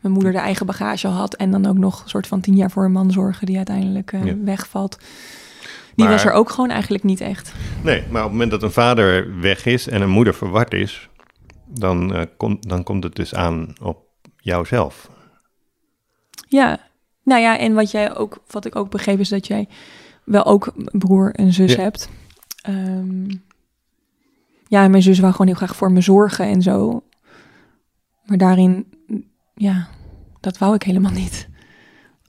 [0.00, 2.56] mijn moeder de eigen bagage al had en dan ook nog een soort van tien
[2.56, 4.36] jaar voor een man zorgen die uiteindelijk Ja.
[4.44, 4.98] wegvalt.
[6.00, 7.52] Die Maar- was er ook gewoon eigenlijk niet echt.
[7.82, 11.08] Nee, maar op het moment dat een vader weg is en een moeder verward is,
[11.66, 13.98] dan, eh, komt, dan komt het dus aan op
[14.36, 15.10] jouzelf.
[16.48, 16.78] Ja,
[17.24, 19.68] nou ja, en wat jij ook, wat ik ook begreep is dat jij
[20.24, 21.80] wel ook een broer en zus Ja.
[21.82, 22.08] hebt.
[22.62, 23.28] Ehm,
[24.68, 27.02] ja, mijn zus wou gewoon heel graag voor me zorgen en zo.
[28.24, 28.86] Maar daarin,
[29.54, 29.88] ja,
[30.40, 31.48] dat wou ik helemaal niet.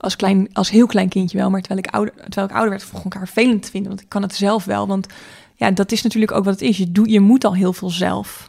[0.02, 2.82] Als, klein, als heel klein kindje wel, maar terwijl ik ouder, terwijl ik ouder werd,
[2.82, 3.88] vond ik elkaar vervelend te vinden.
[3.90, 5.06] Want ik kan het zelf wel, want
[5.54, 6.76] ja, dat is natuurlijk ook wat het is.
[6.76, 8.48] Je, doet, je moet al heel veel zelf.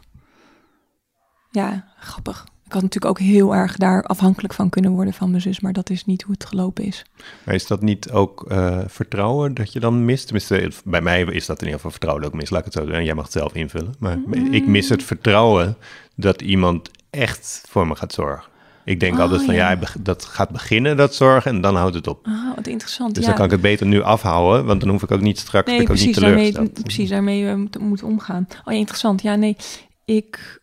[1.50, 2.46] Ja, grappig.
[2.66, 5.72] Ik had natuurlijk ook heel erg daar afhankelijk van kunnen worden van mijn zus, maar
[5.72, 7.04] dat is niet hoe het gelopen is.
[7.44, 10.24] Maar is dat niet ook eh, vertrouwen dat je dan mist?
[10.24, 12.50] Tenminste, bij mij is dat in ieder geval vertrouwen ik mis.
[12.50, 12.94] Laat ik het zo doen.
[12.94, 13.94] En jij mag het zelf invullen.
[13.98, 14.18] Maar
[14.50, 15.76] ik mis het vertrouwen
[16.16, 18.52] dat iemand echt voor me gaat zorgen.
[18.84, 22.06] Ik denk Oh, altijd van ja, dat gaat beginnen, dat zorgen, en dan houdt het
[22.06, 22.26] op.
[22.26, 23.14] Ah, wat interessant.
[23.14, 23.28] Dus ja.
[23.28, 25.80] dan kan ik het beter nu afhouden, want dan hoef ik ook niet straks nee,
[25.80, 26.82] ik precies, niet daarmee, teleurgesteld.
[26.82, 28.46] precies daarmee eh, moet, moet omgaan.
[28.64, 29.22] Oh ja, interessant.
[29.22, 29.56] Ja, nee,
[30.04, 30.60] ik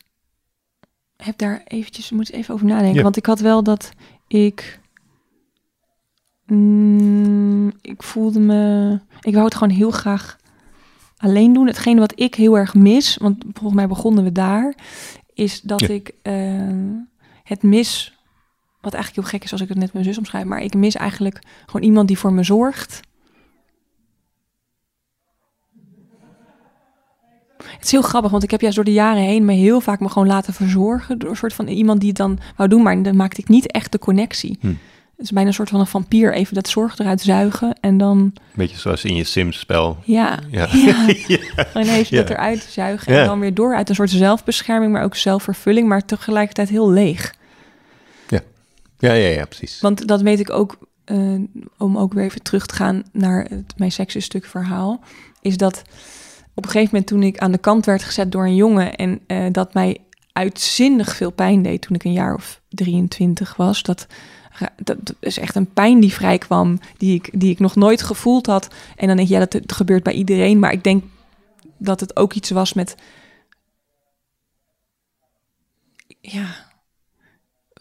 [1.16, 2.96] heb daar eventjes, moet even over nadenken.
[2.96, 3.04] Ja.
[3.04, 3.92] Want ik had wel dat
[4.28, 4.80] ik,
[6.46, 10.38] mm, ik voelde me, ik wou het gewoon heel graag
[11.18, 11.68] alleen doen.
[11.68, 14.76] Hetgene wat ik heel erg mis, want volgens mij begonnen we daar,
[15.34, 16.34] is dat ik eh,
[17.52, 18.18] het mis,
[18.82, 20.74] wat eigenlijk heel gek is als ik het net met mijn zus omschrijf, maar ik
[20.74, 23.00] mis eigenlijk gewoon iemand die voor me zorgt.
[27.64, 30.00] Het is heel grappig, want ik heb juist door de jaren heen me heel vaak
[30.00, 33.04] me gewoon laten verzorgen door een soort van iemand die het dan wou doen, maar
[33.04, 34.58] dan maakte ik niet echt de connectie.
[34.62, 34.68] Hm.
[34.68, 38.34] Het is bijna een soort van een vampier, even dat zorg eruit zuigen en dan,
[38.54, 39.98] Beetje zoals in je Sims-spel.
[40.04, 40.68] ja, Ja.
[40.72, 41.38] ja, ja.
[41.74, 42.22] en even Ja.
[42.22, 46.06] dat eruit zuigen en dan weer door uit een soort zelfbescherming, maar ook zelfvervulling, maar
[46.06, 47.34] tegelijkertijd heel leeg.
[49.02, 49.82] Ja, ja, ja, precies.
[49.82, 51.40] Want dat weet ik ook, eh,
[51.78, 55.00] om ook weer even terug te gaan naar het, mijn seksenstuk verhaal,
[55.42, 55.82] is dat
[56.54, 59.20] op een gegeven moment toen ik aan de kant werd gezet door een jongen en
[59.28, 59.98] eh, dat mij
[60.34, 64.08] uitzinnig veel pijn deed toen ik een jaar of 23 was, dat,
[64.76, 68.46] dat, dat is echt een pijn die vrijkwam, die ik, die ik nog nooit gevoeld
[68.46, 68.68] had.
[68.96, 71.04] En dan denk je, ja, dat, dat gebeurt bij iedereen, maar ik denk
[71.78, 72.96] dat het ook iets was met,
[76.22, 76.71] ja,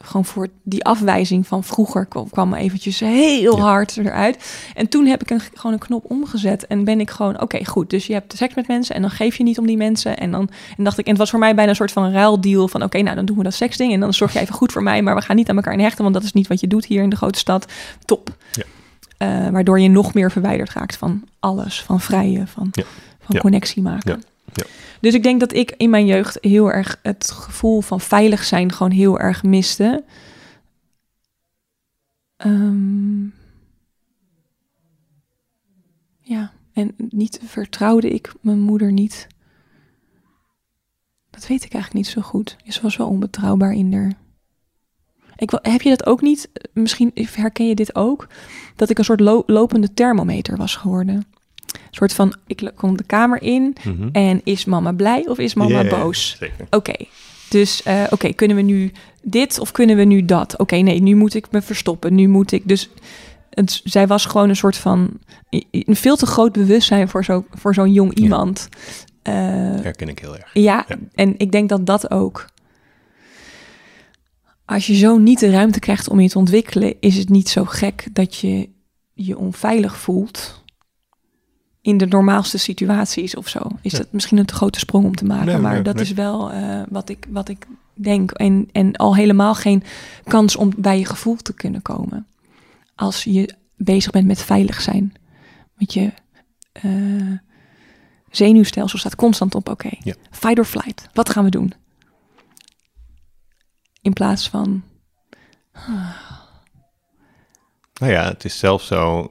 [0.05, 3.63] gewoon voor die afwijzing van vroeger kwam, kwam eventjes heel Ja.
[3.63, 4.55] hard eruit.
[4.75, 7.91] En toen heb ik een, gewoon een knop omgezet en ben ik gewoon, oké, goed.
[7.91, 10.17] Dus je hebt seks met mensen en dan geef je niet om die mensen.
[10.19, 12.69] En dan en dacht ik, en het was voor mij bijna een soort van ruildeal
[12.69, 14.83] van, oké, nou dan doen we dat seksding en dan zorg je even goed voor
[14.83, 16.67] mij, maar we gaan niet aan elkaar in hechten, want dat is niet wat je
[16.67, 17.67] doet hier in de grote stad.
[18.05, 18.29] Top.
[18.53, 18.63] Ja.
[19.17, 22.83] Eh, waardoor je nog meer verwijderd raakt van alles, van vrije, van, Ja.
[23.21, 23.41] van Ja.
[23.41, 24.23] connectie maken.
[24.53, 24.65] Ja.
[25.01, 28.73] Dus ik denk dat ik in mijn jeugd heel erg het gevoel van veilig zijn
[28.73, 30.05] gewoon heel erg miste.
[32.37, 33.23] Ehm,
[36.21, 39.27] ja, en niet vertrouwde ik mijn moeder niet.
[41.31, 42.57] Dat weet ik eigenlijk niet zo goed.
[42.67, 44.13] Ze was wel onbetrouwbaar in haar.
[45.37, 46.51] Ik, heb je dat ook niet?
[46.73, 48.29] Misschien herken je dit ook.
[48.77, 51.27] Dat ik een soort lo- lopende thermometer was geworden.
[51.91, 54.09] Een soort van, ik kom de kamer in Mhm.
[54.13, 56.39] en is mama blij of is mama Ja, ja, boos?
[56.71, 56.93] Oké,
[57.49, 60.57] dus eh, oké, kunnen we nu dit of kunnen we nu dat?
[60.59, 62.15] Oké, nee, nu moet ik me verstoppen.
[62.15, 62.91] Nu moet ik dus.
[63.51, 65.11] Het, zij was gewoon een soort van
[65.71, 68.23] een veel te groot bewustzijn voor zo- voor zo'n jong Ja.
[68.23, 68.69] iemand.
[69.23, 70.51] Eh, Herken ik heel erg.
[70.55, 70.97] ja, Ja.
[71.15, 72.47] en ik denk dat dat ook.
[74.65, 77.65] Als je zo niet de ruimte krijgt om je te ontwikkelen, is het niet zo
[77.65, 78.69] gek dat je
[79.13, 80.60] je onveilig voelt
[81.83, 83.59] in de normaalste situaties of zo.
[83.83, 83.99] Is Ja.
[83.99, 86.05] dat misschien een te grote sprong om te maken, Nee, maar nee, dat nee.
[86.05, 88.31] is wel eh, wat, ik, wat ik denk.
[88.31, 89.83] En, en al helemaal geen
[90.25, 92.27] kans om bij je gevoel te kunnen komen.
[92.95, 95.13] Als je bezig bent met veilig zijn.
[95.77, 96.13] Want je
[96.73, 97.39] eh,
[98.31, 100.15] zenuwstelsel staat constant op, oké, Ja.
[100.31, 101.09] fight or flight.
[101.13, 101.73] Wat gaan we doen?
[104.03, 104.83] In plaats van,
[108.01, 109.29] Nou ja, het is zelfs zo,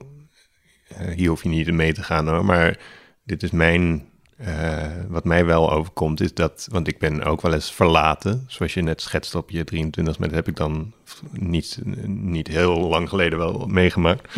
[1.15, 2.77] hier hoef je niet mee te gaan hoor, maar
[3.23, 7.53] dit is mijn, eh, wat mij wel overkomt, is dat, want ik ben ook wel
[7.53, 10.93] eens verlaten, zoals je net schetst op je 23, maar dat heb ik dan
[11.31, 14.35] niet, niet heel lang geleden wel meegemaakt.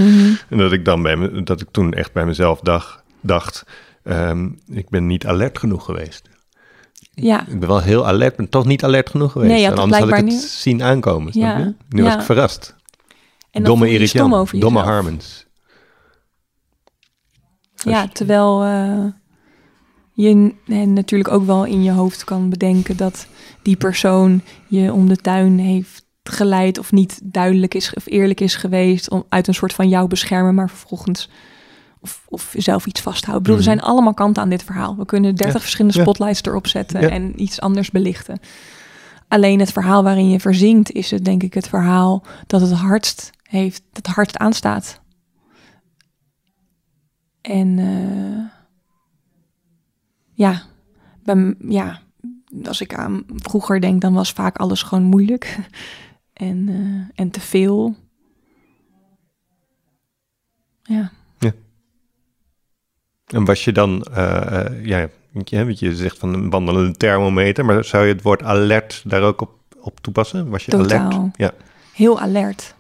[0.50, 3.66] En dat ik dan bij me, dat ik toen echt bij mezelf dacht, dacht
[4.04, 6.30] ehm, ik ben niet alert genoeg geweest.
[7.14, 7.48] Ja.
[7.48, 9.52] Ik ben wel heel alert, maar toch niet alert genoeg geweest.
[9.52, 11.32] Nee, anders had ik het zien aankomen.
[11.32, 11.58] snap Ja.
[11.58, 11.74] je?
[11.90, 12.76] Nu was ik verrast.
[13.52, 13.86] En domme
[14.34, 15.46] over domme jezelf.
[17.84, 19.06] Ja, terwijl eh,
[20.14, 23.28] je n- natuurlijk ook wel in je hoofd kan bedenken dat
[23.62, 28.56] die persoon je om de tuin heeft geleid of niet duidelijk is of eerlijk is
[28.56, 31.30] geweest om uit een soort van jou beschermen, maar vervolgens
[32.00, 33.38] of, of zelf iets vasthouden.
[33.42, 33.70] Ik bedoel, Mhm.
[33.70, 34.96] er zijn allemaal kanten aan dit verhaal.
[34.98, 35.60] We kunnen dertig Ja.
[35.62, 36.04] verschillende Ja.
[36.04, 37.10] spotlights erop zetten Ja.
[37.10, 38.40] en iets anders belichten.
[39.28, 43.30] Alleen het verhaal waarin je verzinkt is het denk ik het verhaal dat het hardst
[43.44, 45.01] heeft, dat het hardst aanstaat.
[47.42, 48.60] En eh,
[50.34, 50.62] ja,
[51.24, 52.02] bij, ja,
[52.66, 55.58] als ik aan vroeger denk, dan was vaak alles gewoon moeilijk
[56.34, 57.96] en, eh, en te veel.
[60.84, 61.12] Ja,
[63.32, 65.10] En was je dan, eh, ja,
[65.50, 69.22] je, want je zegt van een wandelende thermometer, maar zou je het woord alert daar
[69.22, 70.50] ook op, op toepassen?
[70.50, 71.12] Was je Totaal.
[71.12, 71.38] alert?
[71.38, 71.52] Ja.
[71.94, 72.76] heel alert.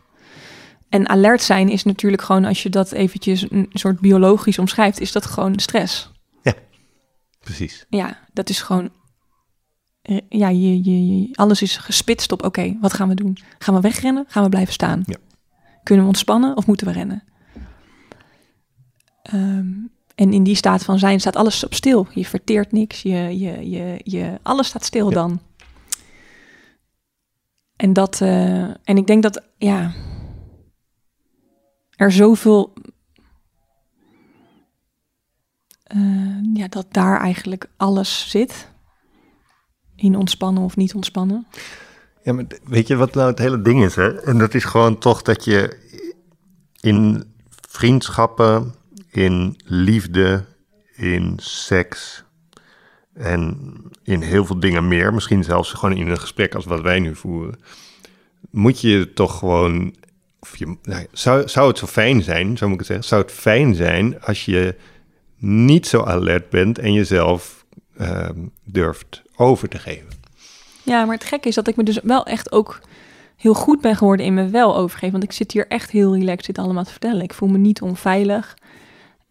[0.91, 5.11] En alert zijn is natuurlijk gewoon, als je dat eventjes een soort biologisch omschrijft, is
[5.11, 6.09] dat gewoon stress.
[7.39, 7.85] Precies.
[7.89, 8.89] Ja, dat is gewoon.
[10.01, 13.37] eh, Ja, je, je, alles is gespitst op: oké, wat gaan we doen?
[13.59, 14.25] Gaan we wegrennen?
[14.27, 15.03] Gaan we blijven staan?
[15.05, 15.15] Ja.
[15.83, 17.23] Kunnen we ontspannen of moeten we rennen?
[19.23, 19.69] Ehm,
[20.15, 22.07] en in die staat van zijn staat alles op stil.
[22.13, 23.01] Je verteert niks.
[23.01, 25.13] Je, je, je, je, alles staat stil Ja.
[25.15, 25.41] dan.
[27.75, 28.21] En dat.
[28.21, 29.91] eh, en ik denk dat ja.
[32.01, 32.73] Er zoveel
[35.83, 38.69] eh, ja, dat daar eigenlijk alles zit.
[39.95, 41.47] In ontspannen of niet ontspannen.
[42.23, 43.95] Ja, maar weet je wat nou het hele ding is?
[43.95, 44.21] Hè?
[44.21, 45.77] En dat is gewoon toch dat je
[46.79, 47.23] in
[47.67, 48.73] vriendschappen,
[49.11, 50.45] in liefde,
[50.95, 52.23] in seks
[53.13, 53.57] en
[54.03, 57.15] in heel veel dingen meer, misschien zelfs gewoon in een gesprek als wat wij nu
[57.15, 57.59] voeren,
[58.49, 59.95] moet je toch gewoon.
[60.83, 63.75] Nou, zou, zou het zo fijn zijn, zo moet ik het zeggen, zou het fijn
[63.75, 64.75] zijn als je
[65.37, 67.65] niet zo alert bent en jezelf
[67.97, 70.09] ehm, durft over te geven.
[70.83, 72.79] Ja, maar het gekke is dat ik me dus wel echt ook
[73.41, 75.11] heel goed ben geworden in me wel overgeven.
[75.11, 77.21] Want ik zit hier echt heel relaxed dit allemaal te vertellen.
[77.21, 78.57] Ik voel me niet onveilig.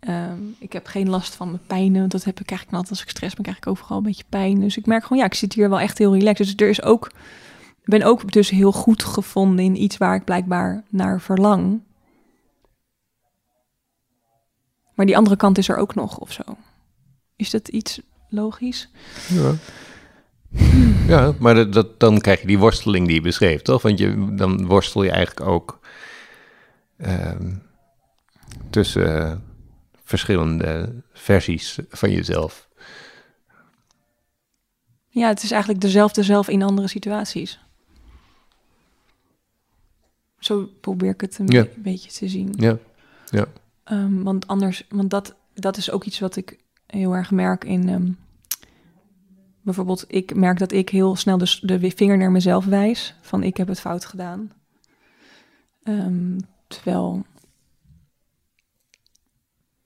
[0.01, 1.99] Ehm, ik heb geen last van mijn pijnen.
[2.01, 4.25] want Dat heb ik eigenlijk altijd als ik stress ben, krijg ik overal een beetje
[4.29, 4.61] pijn.
[4.61, 6.47] Dus ik merk gewoon, ja, ik zit hier wel echt heel relaxed.
[6.47, 7.11] Dus er is ook,
[7.91, 11.83] ben ook dus heel goed gevonden in iets waar ik blijkbaar naar verlang.
[14.95, 16.43] Maar die andere kant is er ook nog of zo.
[17.37, 18.89] Is dat iets logisch?
[19.29, 19.55] Ja.
[21.07, 23.83] Ja, maar dat, dat, dan krijg je die worsteling die je beschreef, toch?
[23.83, 25.81] Want je, dan worstel je eigenlijk ook
[26.97, 27.55] ehm,
[28.71, 29.43] tussen
[30.05, 32.69] verschillende versies van jezelf.
[35.09, 37.61] Ja, het is eigenlijk dezelfde zelf in andere situaties.
[40.41, 42.55] Zo probeer ik het een be- beetje te zien.
[42.57, 42.79] Ja,
[43.31, 43.47] ja.
[43.85, 47.89] Ehm, want anders, want dat, dat is ook iets wat ik heel erg merk in.
[47.89, 48.11] ehm,
[49.63, 53.15] bijvoorbeeld, ik merk dat ik heel snel de, s- de vinger naar mezelf wijs.
[53.21, 54.53] Van ik heb het fout gedaan.
[55.83, 56.39] Ehm,
[56.69, 57.25] terwijl.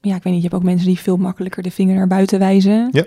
[0.01, 2.39] Ja, ik weet niet, je hebt ook mensen die veel makkelijker de vinger naar buiten
[2.39, 2.89] wijzen.
[2.93, 3.05] Ja.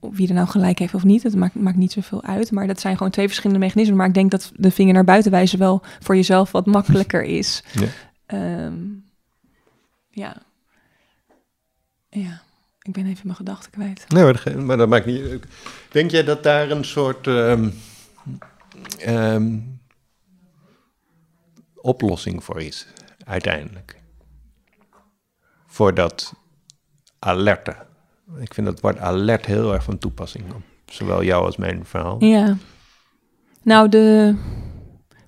[0.00, 2.50] Wie er nou gelijk heeft of niet, dat maakt, maakt niet zoveel uit.
[2.50, 3.96] Maar dat zijn gewoon twee verschillende mechanismen.
[3.96, 7.62] Maar ik denk dat de vinger naar buiten wijzen wel voor jezelf wat makkelijker is.
[7.80, 7.86] Ja.
[8.26, 8.78] Ehm,
[10.10, 10.42] ja.
[12.08, 12.42] Ja,
[12.82, 14.04] ik ben even mijn gedachten kwijt.
[14.08, 15.22] Nee, maar, dat- maar dat maakt niet...
[15.90, 17.70] Denk jij dat daar een soort ehm,
[18.98, 19.58] ehm,
[21.74, 22.86] oplossing voor is,
[23.24, 24.00] uiteindelijk?
[25.66, 26.32] Voor dat
[27.18, 27.76] alerte.
[28.38, 32.24] Ik vind dat woord alert heel erg van toepassing op zowel jou als mijn verhaal.
[32.24, 32.56] Ja.
[33.62, 34.34] Nou, de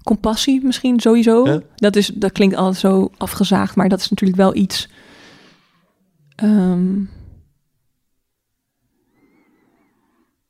[0.03, 1.61] compassie misschien sowieso.
[1.75, 4.89] Dat, is, dat klinkt altijd zo afgezaagd, maar dat is natuurlijk wel iets.
[6.35, 7.01] Ehm,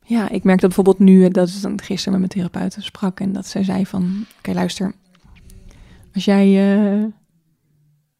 [0.05, 3.33] ja, ik merk dat bijvoorbeeld nu, dat is dan gisteren met mijn therapeut sprak en
[3.33, 4.95] dat zij zei van, oké luister,
[6.15, 7.03] als jij eh,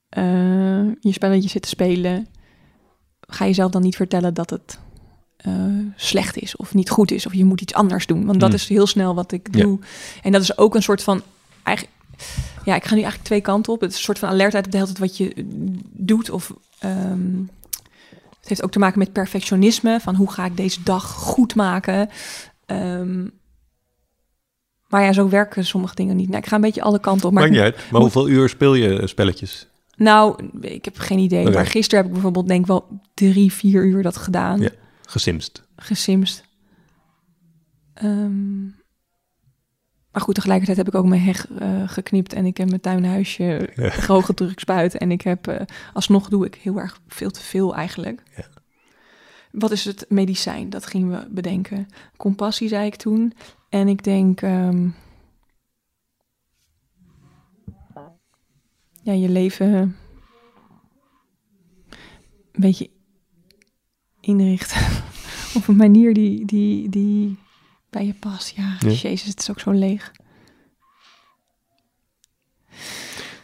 [0.09, 2.27] eh, je spelletje zit te spelen,
[3.35, 4.79] ga jezelf dan niet vertellen dat het
[5.37, 5.53] eh,
[5.97, 8.27] slecht is of niet goed is of je moet iets anders doen.
[8.27, 8.59] Want dat Hmm.
[8.59, 9.61] is heel snel wat ik Ja.
[9.63, 9.79] doe.
[10.23, 11.23] En dat is ook een soort van
[11.63, 11.97] eigenlijk.
[12.65, 13.81] Ja, ik ga nu eigenlijk twee kanten op.
[13.81, 15.33] Het is een soort van alertheid op de hele tijd wat je
[15.93, 16.31] doet.
[16.31, 17.37] Of ehm,
[18.41, 20.01] het heeft ook te maken met perfectionisme.
[20.01, 22.09] Van hoe ga ik deze dag goed maken?
[22.67, 23.27] Ehm,
[24.89, 26.29] maar ja, zo werken sommige dingen niet.
[26.29, 27.33] Nou, ik ga een beetje alle kanten op.
[27.33, 27.77] Maar Maakt niet uit.
[27.77, 29.67] Maar moet- hoeveel uur speel je eh, spelletjes?
[29.97, 31.51] Nou, ik heb geen idee.
[31.51, 34.61] Maar gisteren heb ik bijvoorbeeld denk ik wel drie, vier uur dat gedaan.
[34.61, 34.71] Ja.
[35.07, 35.63] Gesimst.
[35.77, 36.45] Gesimst.
[37.95, 38.63] Ehm,
[40.13, 43.71] maar goed, tegelijkertijd heb ik ook mijn heg uh, geknipt en ik heb mijn tuinhuisje
[43.75, 44.23] ja.
[44.35, 44.97] drukspuit.
[44.97, 45.61] En ik heb, uh,
[45.93, 48.23] alsnog doe ik heel erg veel te veel eigenlijk.
[48.37, 48.45] Ja.
[49.51, 50.71] Wat is het medicijn?
[50.71, 51.89] Dat gingen we bedenken.
[52.17, 53.33] Compassie zei ik toen.
[53.69, 54.95] En ik denk, um,
[59.03, 59.73] ja, je leven
[62.53, 62.91] een beetje
[64.21, 64.81] inrichten
[65.57, 67.39] op een manier die, die, die
[67.91, 68.57] bij je past.
[68.57, 70.13] Ja, jezus, het is ook zo leeg.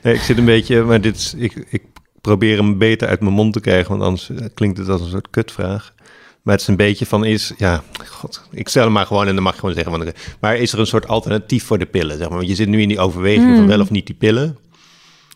[0.03, 1.83] Nee, ik zit een beetje, maar dit is, ik, ik
[2.21, 5.11] probeer hem beter uit mijn mond te krijgen, want anders eh, klinkt het als een
[5.11, 5.95] soort kutvraag.
[6.43, 9.35] Maar het is een beetje van is, ja, god, ik stel hem maar gewoon en
[9.35, 10.15] dan mag je gewoon zeggen.
[10.41, 12.17] Maar is er een soort alternatief voor de pillen?
[12.17, 12.37] Zeg maar?
[12.37, 13.67] Want je zit nu in die overweging van hmm.
[13.67, 14.57] wel of niet die pillen.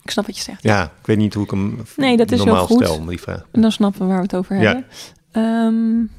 [0.03, 0.62] Ik snap wat je zegt.
[0.62, 2.84] Ja, ik weet niet hoe ik hem nee, dat is normaal goed.
[2.84, 3.46] stel, die vraag.
[3.50, 4.84] En dan snappen we waar we het over hebben.
[5.32, 5.66] Ja.
[5.66, 6.11] Um,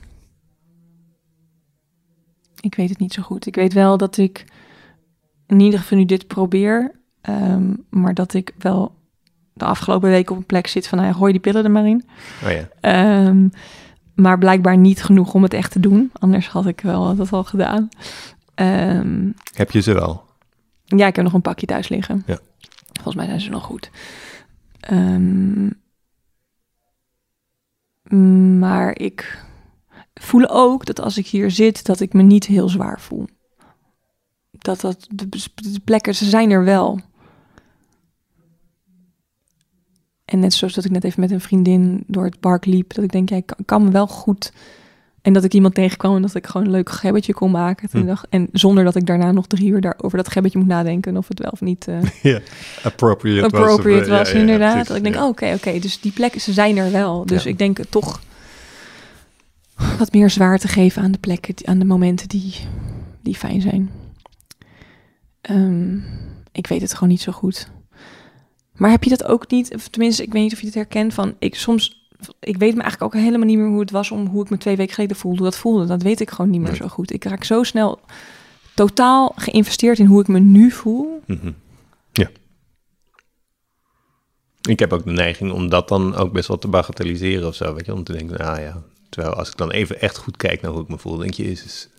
[2.60, 3.46] ik weet het niet zo goed.
[3.46, 4.46] Ik weet wel dat ik
[5.48, 8.96] in ieder geval nu dit probeer, um, maar dat ik wel
[9.54, 12.06] de afgelopen week op een plek zit van, nou, gooi die pillen er maar in.
[12.44, 13.26] Oh ja.
[13.28, 13.52] Um,
[14.16, 16.12] maar blijkbaar niet genoeg om het echt te doen.
[16.14, 17.90] Anders had ik wel dat al gedaan.
[19.54, 20.24] Heb je ze wel?
[20.86, 22.24] Ja, ik heb nog een pakje thuis liggen.
[22.26, 22.40] Ja.
[22.94, 23.90] Volgens mij zijn ze nog goed.
[24.92, 25.82] Um,
[28.60, 29.44] maar ik
[30.14, 33.28] voel ook dat als ik hier zit, dat ik me niet heel zwaar voel.
[34.52, 35.30] Dat dat de,
[35.84, 37.00] plekken, ze zijn er wel.
[40.26, 43.04] En net zoals dat ik net even met een vriendin door het park liep, dat
[43.04, 44.54] ik denk, ja, ik kan, me wel goed.
[45.24, 47.90] En dat ik iemand tegenkwam en dat ik gewoon een leuk gebbetje kon maken.
[47.92, 48.06] Hm.
[48.06, 51.18] Dacht, en zonder dat ik daarna nog drie uur daar over dat gebbetje moet nadenken
[51.18, 51.98] of het wel of niet uh,
[52.34, 52.40] ja,
[52.84, 54.20] appropriate, appropriate was.
[54.20, 54.88] was inderdaad.
[54.88, 57.26] dat ik denk, oké, oké, dus die plekken, ze zijn er wel.
[57.26, 58.22] Dus ik denk toch
[59.98, 62.56] wat meer zwaar te geven aan de plekken, aan de momenten die,
[63.22, 63.92] die fijn zijn.
[65.50, 66.04] Um,
[66.52, 67.72] ik weet het gewoon niet zo goed.
[68.74, 71.14] Maar heb je dat ook niet, of tenminste, ik weet niet of je het herkent
[71.14, 72.03] van, ik soms,
[72.40, 74.58] ik weet me eigenlijk ook helemaal niet meer hoe het was om hoe ik me
[74.58, 75.44] twee weken geleden voelde.
[75.44, 77.14] Dat voelde, dat weet ik gewoon niet meer zo goed.
[77.14, 78.00] Ik raak zo snel
[78.74, 81.22] totaal geïnvesteerd in hoe ik me nu voel.
[81.26, 81.52] Mhm.
[82.12, 82.30] Ja.
[84.70, 87.74] Ik heb ook de neiging om dat dan ook best wel te bagatelliseren of zo,
[87.74, 90.62] weet je, om te denken, ah ja, terwijl als ik dan even echt goed kijk
[90.62, 91.90] naar hoe ik me voel, denk je, is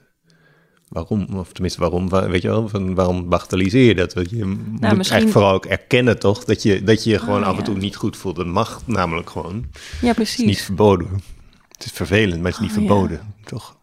[0.95, 4.15] waarom, of tenminste waarom, weet je wel, van waarom bagatelliseer je dat?
[4.15, 4.91] Want je nou, moet misschien...
[4.91, 7.77] eigenlijk vooral ook erkennen toch, dat je dat je, je gewoon oh, af en toe
[7.77, 8.37] niet goed voelt.
[8.37, 9.65] Dat mag namelijk gewoon.
[10.01, 10.37] Ja, precies.
[10.37, 11.23] Het is niet verboden.
[11.69, 13.77] Het is vervelend, maar het is niet oh, verboden, toch?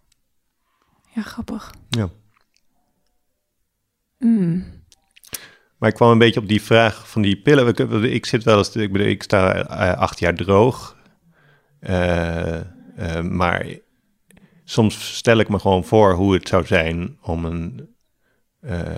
[1.15, 1.73] Ja, grappig.
[1.89, 2.09] Ja.
[4.17, 4.65] Mm.
[5.77, 8.13] Maar ik kwam een beetje op die vraag van die pillen.
[8.13, 10.97] Ik zit wel eens, ik, bedoel, ik sta uh, acht jaar droog.
[11.81, 12.55] Uh,
[12.99, 13.65] uh, maar
[14.63, 17.89] soms stel ik me gewoon voor hoe het zou zijn om een,
[18.61, 18.95] uh,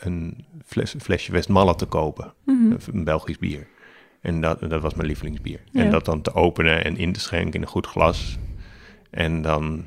[0.00, 2.34] een fles, flesje Westmalle te kopen.
[2.44, 2.76] Mhm.
[2.92, 3.66] Een Belgisch bier.
[4.20, 5.60] En dat, dat was mijn lievelingsbier.
[5.72, 8.38] En dat dan te openen en in te schenken in een goed glas.
[9.10, 9.84] En dan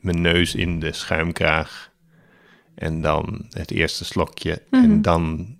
[0.00, 1.90] mijn neus in de schuimkraag.
[2.74, 4.62] En dan het eerste slokje.
[4.70, 5.00] En mhm.
[5.00, 5.56] dan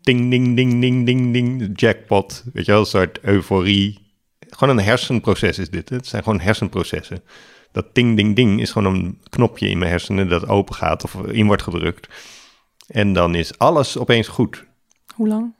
[0.00, 2.44] ding, ding, ding, ding, ding, ding, jackpot.
[2.52, 3.98] Weet je wel, een soort euforie.
[4.38, 5.88] Gewoon een hersenproces is dit.
[5.88, 7.22] Het zijn gewoon hersenprocessen
[7.76, 11.14] dat ding, ding, ding is gewoon een knopje in mijn hersenen dat open gaat of
[11.14, 12.08] in wordt gedrukt.
[12.86, 14.64] En dan is alles opeens goed.
[15.14, 15.54] Hoe lang?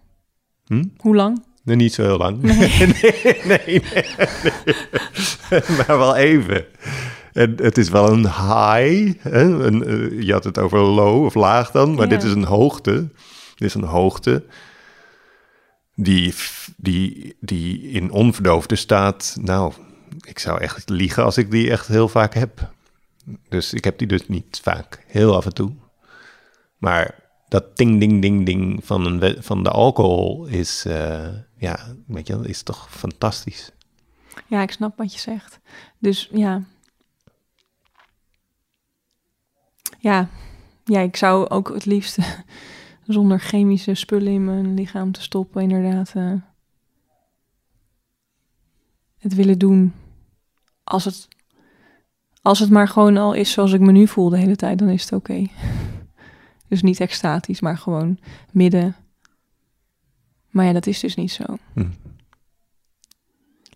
[0.66, 0.84] Hm?
[0.96, 1.44] Hoe lang?
[1.62, 2.42] Nee, niet zo heel lang.
[2.42, 3.82] Nee, nee, nee,
[5.76, 6.64] maar wel even.
[7.32, 9.18] En het is wel een high.
[9.18, 9.64] Hè?
[9.64, 13.08] Een, uh, je had het over low of laag dan, maar dit is een hoogte.
[13.54, 14.44] Dit is een hoogte
[15.94, 16.34] die,
[16.76, 19.72] die, die in onverdoofde staat, nou,
[20.26, 22.72] ik zou echt liegen als ik die echt heel vaak heb.
[23.48, 25.72] Dus ik heb die dus niet vaak, heel af en toe.
[26.78, 27.14] Maar
[27.48, 32.40] dat ding, ding, ding, ding van, een, van de alcohol is, uh, ja, weet je,
[32.42, 33.72] is toch fantastisch.
[34.46, 35.60] Ja, ik snap wat je zegt.
[35.98, 36.62] Dus ja.
[39.98, 40.28] Ja,
[40.84, 42.18] ja ik zou ook het liefst
[43.06, 46.12] zonder chemische spullen in mijn lichaam te stoppen, inderdaad.
[46.16, 46.32] Uh,
[49.18, 49.92] het willen doen
[50.86, 51.28] als het,
[52.42, 54.88] als het maar gewoon al is zoals ik me nu voel de hele tijd, dan
[54.88, 55.46] is het oké.
[56.68, 58.18] Dus niet extatisch, maar gewoon
[58.52, 58.96] midden.
[60.50, 61.44] Maar ja, dat is dus niet zo.
[61.72, 61.86] Hm.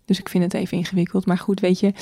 [0.05, 1.25] Dus ik vind het even ingewikkeld.
[1.25, 1.93] Maar goed, weet je,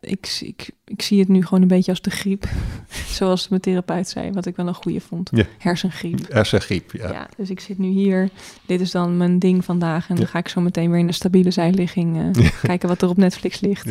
[0.00, 2.48] ik, ik, ik zie het nu gewoon een beetje als de griep.
[3.18, 5.30] Zoals mijn therapeut zei, wat ik wel een goede vond.
[5.32, 5.44] Ja.
[5.58, 6.32] Hersengriep.
[6.32, 7.12] Hersengriep, ja.
[7.12, 7.28] ja.
[7.36, 8.30] Dus ik zit nu hier.
[8.66, 10.08] Dit is dan mijn ding vandaag.
[10.08, 13.08] En dan ga ik zo meteen weer in een stabiele zijligging uh, kijken wat er
[13.08, 13.90] op Netflix ligt.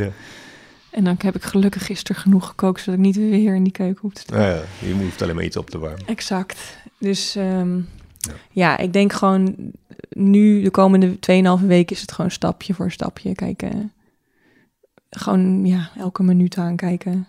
[0.94, 4.02] En dan heb ik gelukkig gisteren genoeg gekookt, zodat ik niet weer in die keuken
[4.02, 4.40] hoef te staan.
[4.40, 6.08] Ah, ja, je hoeft alleen maar iets op te warmen.
[6.08, 6.78] Exact.
[6.98, 7.82] Dus ehm,
[8.52, 8.78] ja.
[8.78, 9.56] ik denk gewoon
[10.10, 11.16] nu de komende
[11.60, 13.94] 2,5 weken is het gewoon stapje voor stapje kijken.
[15.10, 17.28] Gewoon ja, elke minuut aankijken.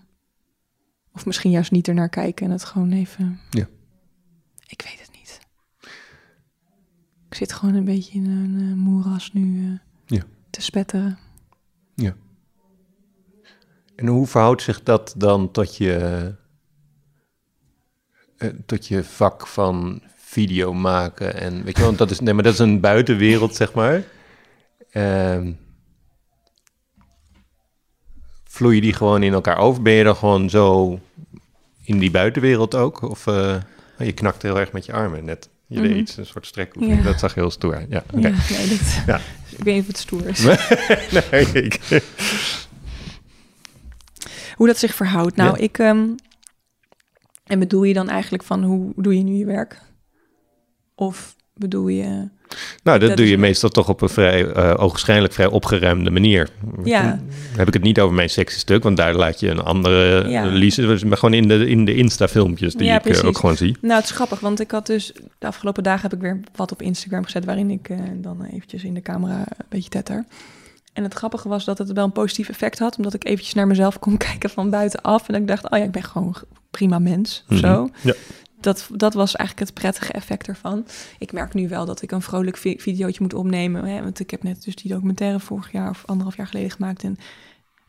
[1.12, 3.40] Of misschien juist niet ernaar kijken en het gewoon even...
[3.50, 3.68] Ja.
[4.66, 5.40] Ik weet het niet.
[7.28, 10.22] Ik zit gewoon een beetje in een uh, moeras nu uh, ja.
[10.50, 11.18] te spetteren.
[11.94, 12.14] Ja.
[13.96, 16.32] En hoe verhoudt zich dat dan tot je,
[18.38, 21.34] uh, tot je vak van video maken?
[21.34, 24.02] En weet je, want dat is, nee, maar dat is een buitenwereld, zeg maar.
[24.92, 25.48] Uh,
[28.44, 29.82] vloeien die gewoon in elkaar over?
[29.82, 30.98] Ben je dan gewoon zo
[31.82, 33.02] in die buitenwereld ook?
[33.02, 33.56] Of uh,
[33.98, 35.48] je knakt heel erg met je armen net?
[35.66, 36.74] Je deed iets, een soort strek.
[36.78, 37.02] Ja.
[37.02, 37.86] Dat zag heel stoer uit.
[37.90, 38.30] Ja, okay.
[38.48, 39.20] ja, nee, dat, ja.
[39.56, 40.42] Ik weet niet of het stoer is.
[41.30, 42.02] nee, ik...
[44.54, 45.36] Hoe dat zich verhoudt.
[45.36, 45.62] Nou, ja.
[45.62, 45.78] ik...
[45.78, 46.14] Um,
[47.44, 49.80] en bedoel je dan eigenlijk van hoe doe je nu je werk?
[50.94, 52.28] Of bedoel je...
[52.82, 56.48] Nou, dat, dat doe je meestal toch op een vrij, uh, ogenschijnlijk vrij opgeruimde manier.
[56.84, 57.02] Ja.
[57.02, 60.28] Dan heb ik het niet over mijn sexy stuk, want daar laat je een andere
[60.28, 60.44] Ja.
[60.44, 63.24] uh, Lise, maar gewoon in de, in de Insta-filmpjes die Ja, ik uh, precies.
[63.24, 63.76] ook gewoon zie.
[63.80, 66.72] Nou, het is grappig, want ik had dus de afgelopen dagen heb ik weer wat
[66.72, 70.24] op Instagram gezet waarin ik eh, dan eventjes in de camera een beetje tetter.
[70.94, 73.66] En het grappige was dat het wel een positief effect had, omdat ik eventjes naar
[73.66, 76.34] mezelf kon kijken van buitenaf en dat ik dacht, oh ja, ik ben gewoon
[76.70, 77.82] prima mens of zo.
[77.82, 78.08] Mhm.
[78.08, 78.14] Ja.
[78.60, 80.86] Dat, dat was eigenlijk het prettige effect ervan.
[81.18, 83.84] Ik merk nu wel dat ik een vrolijk vi videootje moet opnemen.
[83.84, 87.02] Hè, want ik heb net dus die documentaire vorig jaar of anderhalf jaar geleden gemaakt.
[87.02, 87.16] En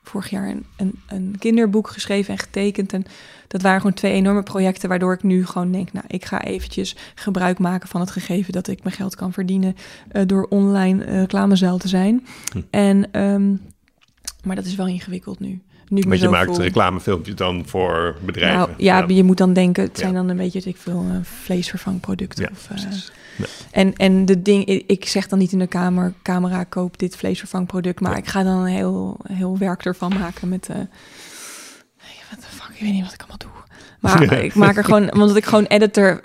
[0.08, 2.94] vorig jaar een, een, een kinderboek geschreven en getekend.
[2.94, 3.06] En
[3.48, 4.90] dat waren gewoon twee enorme projecten.
[4.90, 8.68] Waardoor ik nu gewoon denk, nou, ik ga eventjes gebruik maken van het gegeven dat
[8.68, 9.76] ik mijn geld kan verdienen.
[10.12, 12.26] Uh, door online uh, reclamezuil te zijn.
[12.52, 12.62] Hm.
[12.70, 13.62] En, um,
[14.44, 15.62] maar dat is wel ingewikkeld nu.
[15.88, 16.62] Nu je maakt voel.
[16.62, 18.58] reclamefilmpjes dan voor bedrijven.
[18.58, 20.18] Nou, ja, je moet dan denken, het zijn Ja.
[20.18, 22.44] dan een beetje, ik veel, uh, vleesvervangproducten.
[22.44, 22.70] Ja, of,
[23.72, 28.00] en, en de ding, ik- zeg dan niet in de kamer, camera, koop dit vleesvervangproduct,
[28.00, 30.76] maar ik ga dan een heel, heel werk ervan maken met, uh,
[32.30, 33.55] wat de fuck, ik weet niet wat ik allemaal doe.
[34.06, 36.22] Maar ik maak er gewoon, omdat ik gewoon editor,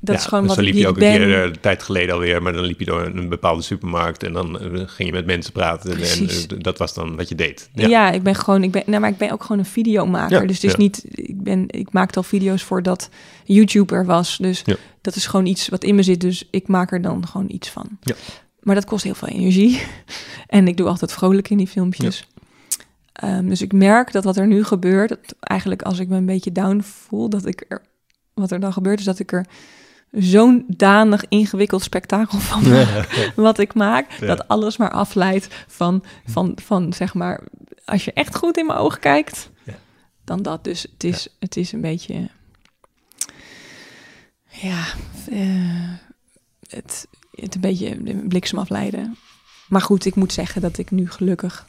[0.00, 1.16] dat Ja, is gewoon dus wat dan liep je ook een ben.
[1.16, 4.32] keer eh, een tijd geleden alweer, maar dan liep je door een bepaalde supermarkt en
[4.32, 7.70] dan eh, ging je met mensen praten en, eh, dat was dan wat je deed.
[7.74, 8.10] Ja.
[8.10, 10.46] ik ben gewoon, ik ben, nou, maar ik ben ook gewoon een videomaker.
[10.46, 13.08] Dus het is niet, ik ben, ik maakte al video's voordat
[13.44, 14.36] YouTube er was.
[14.36, 14.64] Dus
[15.00, 16.20] dat is gewoon iets wat in me zit.
[16.20, 17.88] Dus ik maak er dan gewoon iets van.
[18.00, 18.14] Ja.
[18.60, 19.80] Maar dat kost heel veel energie.
[20.46, 22.26] en ik doe altijd vrolijk in die filmpjes.
[23.18, 26.26] Ehm, dus ik merk dat wat er nu gebeurt, dat eigenlijk als ik me een
[26.26, 27.82] beetje down voel, dat ik er,
[28.34, 29.46] wat er dan gebeurt, is dat ik er
[30.10, 34.26] zo'n danig ingewikkeld spektakel van maak, wat ik maak, Ja.
[34.26, 37.40] dat alles maar afleidt van, van, van, zeg maar,
[37.84, 39.50] als je echt goed in mijn ogen kijkt,
[40.24, 40.64] dan dat.
[40.64, 42.28] Dus het is, het is een beetje,
[44.48, 44.84] ja,
[45.30, 45.90] eh,
[46.68, 47.96] het, het een beetje
[48.28, 49.16] bliksem afleiden.
[49.68, 51.66] Maar goed, ik moet zeggen dat ik nu gelukkig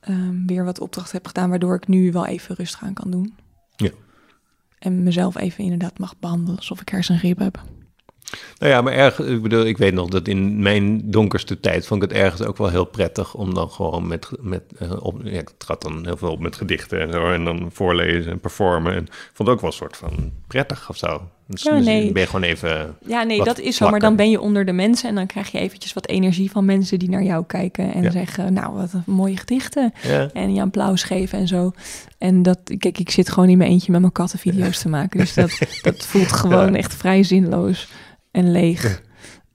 [0.00, 3.34] ehm, weer wat opdracht heb gedaan, waardoor ik nu wel even rustig aan kan doen.
[3.76, 3.90] Ja.
[4.78, 7.62] En mezelf even inderdaad mag behandelen alsof ik hersengriep heb.
[8.58, 12.02] Nou ja, maar erg, ik bedoel, ik weet nog dat in mijn donkerste tijd vond
[12.02, 15.38] ik het ergens ook wel heel prettig om dan gewoon met, met eh, op, ja,
[15.38, 18.94] ik trad dan heel veel op met gedichten en zo en dan voorlezen en performen
[18.94, 21.30] en vond het ook wel een soort van prettig of zo.
[21.50, 22.12] Dus, Ja, dus nee.
[22.12, 23.90] ben je gewoon even, Ja, nee, dat is zo.
[23.90, 26.64] Maar dan ben je onder de mensen en dan krijg je eventjes wat energie van
[26.64, 28.10] mensen die naar jou kijken en Ja.
[28.10, 29.92] zeggen, nou, wat een mooie gedichten.
[30.02, 31.72] ja, En je applaus geven en zo.
[32.18, 35.18] En dat, kijk, ik zit gewoon in mijn eentje met mijn katten video's te maken.
[35.20, 37.88] Dus dat, dat voelt gewoon echt vrij zinloos
[38.30, 39.02] en leeg.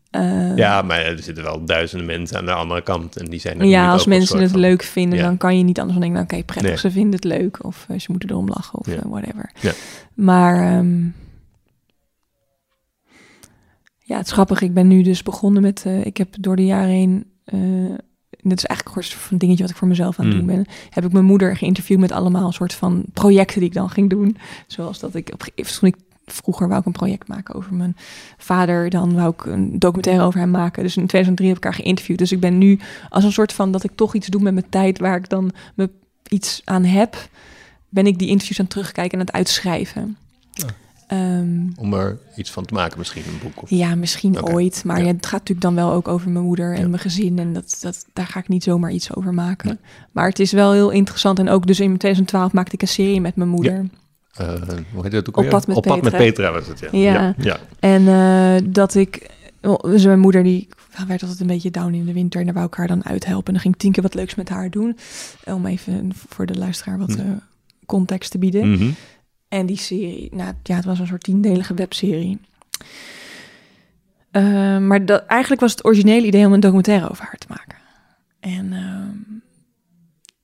[0.10, 3.60] Eh, ja, maar er zitten wel duizenden mensen aan de andere kant en die zijn
[3.60, 5.26] er ja, als mensen het van- leuk vinden, Ja.
[5.26, 6.80] dan kan je niet anders dan denken, nou, oké, prettig, Nee.
[6.80, 7.64] ze vinden het leuk.
[7.66, 8.94] Of eh, ze moeten erom lachen of Ja.
[8.96, 9.52] eh, whatever.
[9.60, 9.72] Ja.
[10.14, 10.96] Maar ehm,
[14.14, 14.61] ja, het is grappig.
[14.61, 17.59] Ik ben nu dus begonnen met, eh, ik heb door de jaren heen, eh
[18.41, 20.39] dit is eigenlijk gewoon een dingetje wat ik voor mezelf aan het Mm.
[20.45, 20.66] doen ben.
[20.89, 24.09] Heb ik mijn moeder geïnterviewd met allemaal een soort van projecten die ik dan ging
[24.09, 24.38] doen.
[24.68, 25.95] Zoals dat ik, op, toen ik
[26.26, 27.95] vroeger wou ik een project maken over mijn
[28.38, 28.89] vader.
[28.89, 30.84] Dan wou ik een documentaire over hem maken.
[30.84, 32.18] Dus in 2003 heb ik haar geïnterviewd.
[32.18, 34.70] Dus ik ben nu als een soort van dat ik toch iets doe met mijn
[34.70, 35.89] tijd waar ik dan me
[36.28, 37.30] iets aan heb.
[37.89, 40.18] Ben ik die interviews aan het terugkijken en aan het uitschrijven.
[40.51, 40.66] Ja.
[41.14, 43.61] Ehm, Om er iets van te maken, misschien een boek.
[43.61, 43.70] Of...
[43.70, 44.84] ja, misschien ooit.
[44.86, 45.07] Maar ja.
[45.07, 46.88] het gaat natuurlijk dan wel ook over mijn moeder en Ja.
[46.88, 47.39] mijn gezin.
[47.39, 49.80] En dat, dat, daar ga ik niet zomaar iets over maken.
[50.11, 51.39] Maar het is wel heel interessant.
[51.39, 53.86] En ook dus in 2012 maakte ik een serie met mijn moeder.
[54.34, 54.47] Eh,
[54.93, 56.18] hoe heet dat ook Op pad met Op pad met Petra.
[56.26, 56.89] Petra was het, ja.
[56.91, 57.36] Ja.
[57.38, 57.59] ja.
[57.80, 59.30] En eh, dat ik...
[59.82, 62.55] Dus mijn moeder die we werd altijd een beetje down in de winter en daar
[62.55, 63.45] wou ik haar dan uithelpen.
[63.47, 64.97] En dan ging ik tien keer wat leuks met haar doen.
[65.43, 67.26] Om even voor de luisteraar wat uh,
[67.86, 68.72] context te bieden.
[68.72, 68.89] Mhm.
[69.54, 72.39] En die serie, nou ja, het was een soort tiendelige webserie.
[74.32, 77.78] Uh, maar dat, eigenlijk was het originele idee om een documentaire over haar te maken.
[78.39, 79.39] En uh,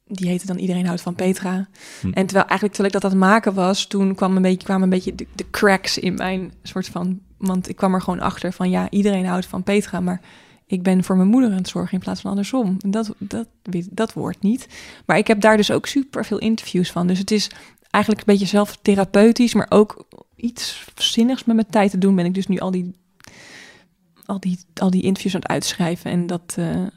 [0.05, 1.68] die heette dan Iedereen houdt van Petra.
[2.01, 2.07] Hm.
[2.07, 4.84] En terwijl eigenlijk terwijl ik dat aan het maken was, toen kwam een beetje, kwamen
[4.84, 7.20] een beetje de, de, cracks in mijn soort van.
[7.38, 10.22] Want ik kwam er gewoon achter van ja, iedereen houdt van Petra, maar
[10.66, 12.78] ik ben voor mijn moeder aan het zorgen in plaats van andersom.
[12.82, 13.47] En dat, dat,
[13.91, 14.68] dat wordt niet.
[15.05, 17.07] Maar ik heb daar dus ook super veel interviews van.
[17.07, 17.49] Dus het is
[17.90, 22.16] eigenlijk een beetje zelftherapeutisch, maar ook iets zinnigs met mijn tijd te doen.
[22.16, 22.96] Ben ik dus nu al die,
[24.26, 26.12] al die, al die interviews aan het uitschrijven.
[26.12, 26.88] En dat uh,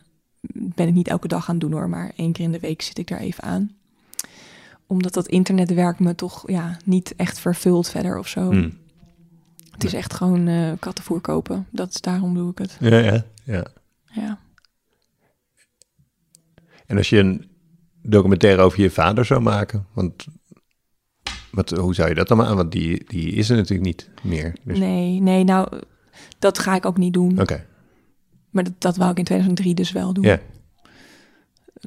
[0.53, 2.83] ben ik niet elke dag aan het doen hoor, maar één keer in de week
[2.83, 3.77] zit ik daar even aan.
[4.87, 8.51] Omdat dat internetwerk me toch ja, niet echt vervult verder of zo.
[8.51, 8.81] Hmm.
[9.71, 11.67] Het is echt gewoon uh, kattenvoer kopen.
[11.71, 12.77] Dat is, daarom doe ik het.
[12.81, 13.67] Ja, ja, ja.
[14.05, 14.39] Ja.
[16.87, 17.51] En als je een
[18.03, 20.27] documentaire over je vader zou maken, want
[21.53, 22.57] wat, hoe zou je dat dan maken?
[22.57, 24.53] Want die, die is er natuurlijk niet meer.
[24.65, 24.79] Dus...
[24.79, 25.69] Nee, nee, nou,
[26.39, 27.41] dat ga ik ook niet doen.
[27.41, 27.67] Oké.
[28.51, 30.25] Maar dat, dat wou ik in 2003 dus wel doen.
[30.25, 30.39] Ja.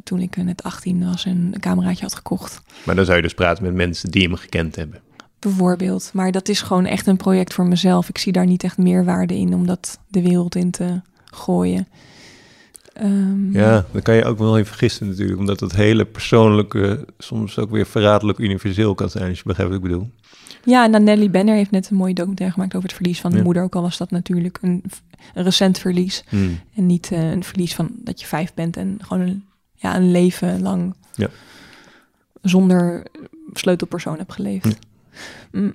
[0.03, 2.61] Toen ik net 18 was en een cameraatje had gekocht.
[2.83, 5.01] Maar dan zou je dus praten met mensen die hem gekend hebben.
[5.39, 6.09] Bijvoorbeeld.
[6.13, 8.09] Maar dat is gewoon echt een project voor mezelf.
[8.09, 11.87] Ik zie daar niet echt meerwaarde in om dat de wereld in te gooien.
[13.01, 17.59] Um, ja, dan kan je ook wel even vergissen natuurlijk, omdat het hele persoonlijke soms
[17.59, 20.09] ook weer verraderlijk universeel kan zijn, als je begrijpt wat ik bedoel.
[20.63, 23.37] Ja, en Nelly Benner heeft net een mooie documentaire gemaakt over het verlies van de
[23.37, 23.43] Ja.
[23.43, 23.63] moeder.
[23.63, 24.83] Ook al was dat natuurlijk een,
[25.33, 26.23] een recent verlies.
[26.27, 26.59] Hmm.
[26.75, 29.43] En niet eh, een verlies van dat je vijf bent en gewoon een,
[29.73, 31.27] ja, een leven lang Ja.
[32.41, 33.05] zonder
[33.53, 34.77] sleutelpersoon hebt geleefd.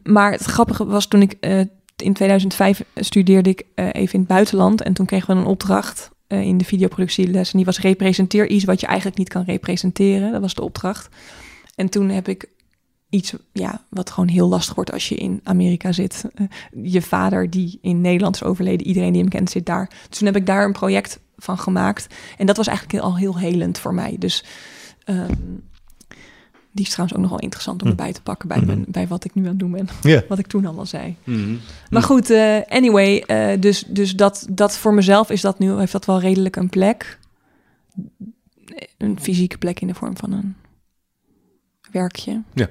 [0.02, 1.60] Maar het grappige was toen ik eh,
[1.96, 4.82] in 2005 studeerde ik eh, even in het buitenland.
[4.82, 7.50] En toen kregen we een opdracht eh, in de videoproductieles.
[7.50, 10.32] En die was representeer iets wat je eigenlijk niet kan representeren.
[10.32, 11.08] Dat was de opdracht.
[11.74, 12.48] En toen heb ik
[13.08, 16.24] iets ja, wat gewoon heel lastig wordt als je in Amerika zit.
[16.34, 16.46] Eh,
[16.82, 19.90] je vader die in Nederland is overleden, iedereen die hem kent zit daar.
[20.08, 22.14] Dus toen heb ik daar een project van gemaakt.
[22.38, 24.16] En dat was eigenlijk al heel helend voor mij.
[24.18, 24.44] Dus
[25.04, 25.34] ehm,
[26.72, 27.96] die is trouwens ook nog wel interessant om Hm.
[27.96, 28.66] erbij te pakken bij, Mhm.
[28.66, 29.88] mijn, bij wat ik nu aan het doen ben.
[30.28, 31.16] Wat ik toen allemaal zei.
[31.24, 31.56] Mhm.
[31.90, 35.92] Maar goed, eh, anyway, eh, dus, dus dat, dat voor mezelf is dat nu, heeft
[35.92, 37.18] dat wel redelijk een plek.
[38.98, 40.56] Een fysieke plek in de vorm van een
[41.92, 42.42] werkje.
[42.54, 42.68] Ja.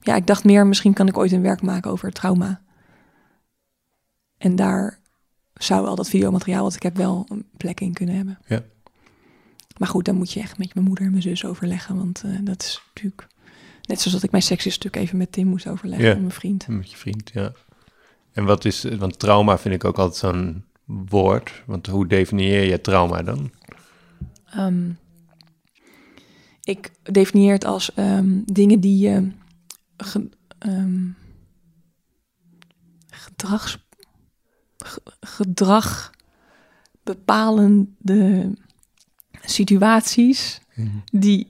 [0.00, 2.60] Ja, ik dacht meer, misschien kan ik ooit een werk maken over trauma.
[4.38, 4.98] En daar
[5.54, 8.38] zou al dat videomateriaal wat ik heb wel een plek in kunnen hebben.
[8.46, 8.62] Ja.
[9.82, 11.96] Maar goed, dan moet je echt met mijn moeder en mijn zus overleggen.
[11.96, 13.26] Want eh, dat is natuurlijk...
[13.82, 16.14] Net zoals dat ik mijn seksje stuk even met Tim moest overleggen, Ja.
[16.14, 16.68] mijn vriend.
[16.68, 17.52] Met je vriend, ja.
[18.32, 21.62] En wat is, want trauma vind ik ook altijd zo'n woord.
[21.66, 23.50] Want hoe definieer je trauma dan?
[24.50, 24.90] Ehm,
[26.62, 29.30] ik definieer het als ehm, dingen die je
[29.96, 30.28] ge-
[30.58, 31.08] ehm,
[33.10, 33.78] gedrags,
[34.76, 36.10] ge- gedrag
[37.02, 38.52] bepalende
[39.44, 40.60] situaties
[41.12, 41.46] die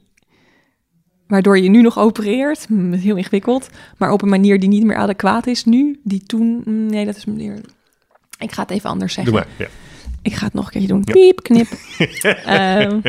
[1.26, 3.68] waardoor je nu nog opereert, hm, heel ingewikkeld,
[3.98, 7.16] maar op een manier die niet meer adequaat is nu, die toen, hm, nee, dat
[7.16, 7.60] is meer.
[8.38, 9.32] Ik ga het even anders zeggen.
[9.32, 9.72] Doe maar, ja.
[10.22, 11.02] Ik ga het nog een keertje doen.
[11.04, 11.12] Ja.
[11.12, 11.68] Piep, knip.
[12.44, 13.00] Ehm,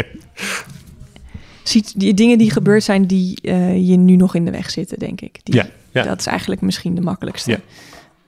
[1.64, 5.00] ziet die dingen die gebeurd zijn die eh, je nu nog in de weg zitten,
[5.00, 5.40] denk ik.
[5.44, 6.04] Die, Ja, ja.
[6.04, 7.60] Dat is eigenlijk misschien de makkelijkste, Ja.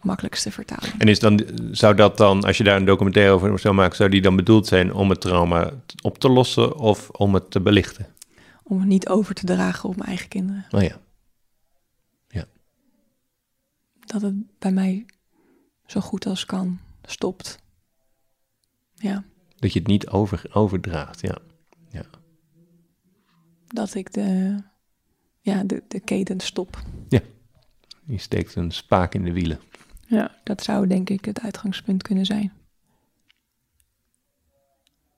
[0.06, 0.94] Makkelijkste vertaling.
[0.98, 1.42] En is dan,
[1.72, 4.68] zou dat dan, als je daar een documentaire over zou maken, zou die dan bedoeld
[4.68, 8.08] zijn om het trauma op te lossen of om het te belichten?
[8.64, 10.66] Om het niet over te dragen op mijn eigen kinderen.
[10.72, 11.00] Oh ja.
[14.06, 15.06] Dat het bij mij
[15.86, 17.60] zo goed als kan stopt.
[18.94, 19.24] Ja,
[19.56, 21.38] Dat je het niet over, overdraagt, ja.
[23.68, 24.58] dat ik de,
[25.42, 26.84] ja, de, de keten stop.
[28.08, 29.60] Je steekt een spaak in de wielen.
[30.08, 32.52] Ja, dat zou denk ik het uitgangspunt kunnen zijn.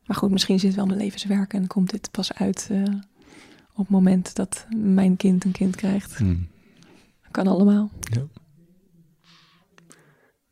[0.06, 2.82] Maar goed, misschien zit wel mijn levenswerk en komt dit pas uit eh,
[3.72, 6.18] op het moment dat mijn kind een kind krijgt.
[6.18, 6.48] Hmm.
[7.32, 7.90] Kan allemaal.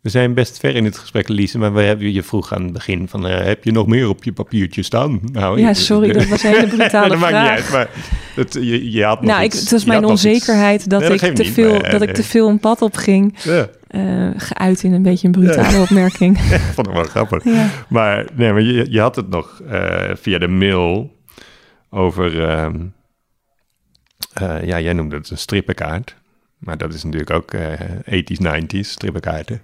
[0.02, 2.74] We zijn best ver in het gesprek, Lise, maar we hebben je vroeg aan het
[2.74, 5.20] begin van, eh, heb je nog meer op je papiertje staan?
[5.32, 7.32] Nou, Ja, sorry, dat was een hele brutale dat vraag.
[7.32, 7.90] maakt niet uit, maar
[8.36, 11.36] het, je, je had nog nou, ik, het was mijn onzekerheid dat, Nee, dat ik,
[11.36, 13.36] te niet, veel, maar, dat ik eh, te veel een pad op ging.
[13.44, 16.38] Ja, eh, geuit in een beetje een brutale opmerking.
[16.52, 17.44] ik vond het wel grappig.
[17.44, 17.70] Ja.
[17.90, 21.16] Maar, nee, maar je, je had het nog eh, via de mail
[21.90, 22.50] over...
[22.50, 22.86] ehm,
[24.34, 26.16] eh, ja, jij noemde het een strippenkaart.
[26.58, 29.62] Maar dat is natuurlijk ook eh 80s, 90s strippenkaarten.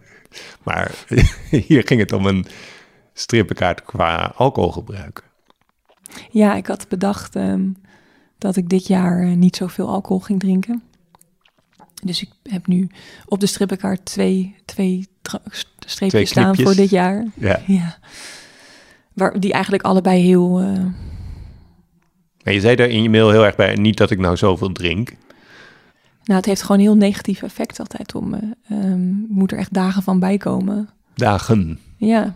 [0.63, 0.91] Maar
[1.67, 2.45] hier ging het om een
[3.13, 5.23] strippenkaart qua alcoholgebruik?
[6.29, 7.67] Ja, ik had bedacht ehm,
[8.37, 10.83] dat ik dit jaar niet zoveel alcohol ging drinken.
[12.01, 12.89] Dus ik heb nu
[13.25, 15.07] op de strippenkaart twee, twee
[15.85, 17.25] streepjes staan voor dit jaar.
[17.35, 17.59] Ja.
[17.67, 17.97] ja.
[19.13, 20.61] Waar, die eigenlijk allebei heel...
[20.61, 20.85] Uh...
[22.43, 24.71] Maar je zei daar in je mail heel erg bij, niet dat ik nou zoveel
[24.71, 25.09] drink.
[26.23, 28.39] Nou, het heeft gewoon een heel negatief effect altijd om me.
[28.71, 30.89] Um, moet er echt dagen van bijkomen.
[31.15, 31.79] Dagen?
[31.97, 32.35] Ja.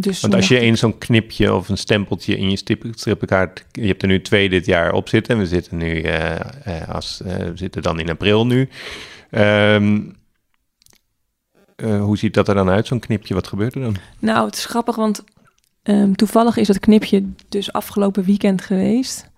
[0.00, 2.56] Dus Want als je één zo'n knipje of een stempeltje in je
[2.94, 3.64] strippenkaart...
[3.72, 5.34] Je hebt er nu twee dit jaar op zitten.
[5.34, 6.34] En we zitten nu, uh,
[6.66, 8.68] uh, als, uh, we zitten dan in april nu.
[9.30, 10.18] Um,
[11.76, 13.34] hoe ziet dat er dan uit, zo'n knipje?
[13.34, 13.96] Wat gebeurt er dan?
[14.18, 15.24] Nou, het is grappig, want
[15.82, 19.30] um, toevallig is dat knipje dus afgelopen weekend geweest.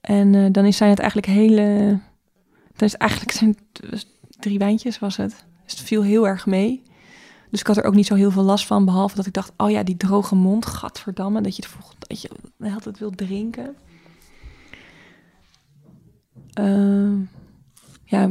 [0.00, 1.98] En dan is, zijn het eigenlijk hele...
[2.76, 3.56] Dan is eigenlijk zijn
[4.38, 5.44] drie wijntjes was het.
[5.64, 6.82] Dus het viel heel erg mee.
[7.50, 9.52] Dus ik had er ook niet zo heel veel last van, behalve dat ik dacht,
[9.56, 12.30] oh ja, die droge mond, gadverdamme, dat je het volgende, dat je
[12.74, 13.76] altijd wil drinken.
[16.60, 17.28] Uh,
[18.04, 18.30] ja,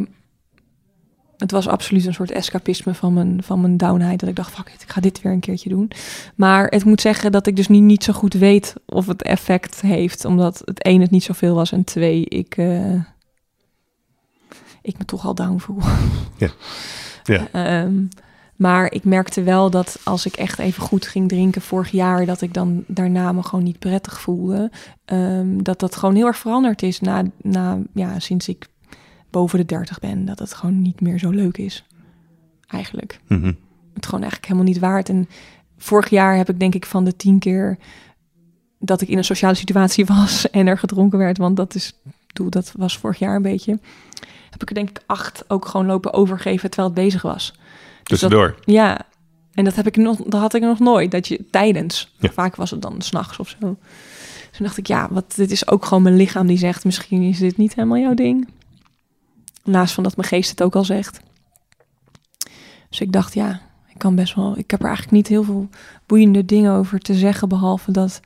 [1.38, 4.20] het was absoluut een soort escapisme van mijn, van mijn downheid.
[4.20, 5.92] Dat ik dacht, fuck it, ik ga dit weer een keertje doen.
[6.36, 9.82] Maar het moet zeggen dat ik dus niet, niet zo goed weet of het effect
[9.82, 10.26] heeft.
[10.26, 13.04] Omdat het één het niet zoveel was en twee ik, uh,
[14.82, 15.80] ik me toch al down voel.
[16.38, 16.50] Ja.
[17.24, 17.84] ja.
[17.84, 18.10] Um,
[18.56, 22.42] maar ik merkte wel dat als ik echt even goed ging drinken vorig jaar, dat
[22.42, 24.72] ik dan daarna me gewoon niet prettig voelde.
[25.06, 28.68] Um, dat dat gewoon heel erg veranderd is na, na, ja, sinds ik
[29.30, 30.26] boven de 30 ben.
[30.26, 31.86] Dat het gewoon niet meer zo leuk is.
[32.68, 33.20] Eigenlijk.
[33.28, 33.58] Mm -hmm.
[33.94, 35.10] Het gewoon eigenlijk helemaal niet waard.
[35.10, 35.30] En
[35.78, 37.78] vorig jaar heb ik denk ik van de tien keer
[38.80, 42.00] dat ik in een sociale situatie was en er gedronken werd, want dat is,
[42.34, 43.80] doe, dat was vorig jaar een beetje.
[44.50, 47.54] Heb ik er denk ik acht ook gewoon lopen overgeven terwijl het bezig was.
[48.06, 48.56] Dus Tussendoor.
[48.66, 49.02] ja,
[49.54, 51.12] en dat, heb ik nog, dat had ik nog nooit.
[51.12, 53.78] Dat je tijdens, vaak was het dan s'nachts of zo.
[53.80, 56.86] Dus toen dacht ik, ja, wat, dit is ook gewoon mijn lichaam die zegt...
[56.86, 58.48] misschien is dit niet helemaal jouw ding.
[59.64, 61.20] Naast van dat mijn geest het ook al zegt.
[62.90, 64.58] Dus ik dacht, ja, ik kan best wel...
[64.58, 65.70] Ik heb er eigenlijk niet heel veel
[66.06, 67.50] boeiende dingen over te zeggen...
[67.50, 68.22] behalve dat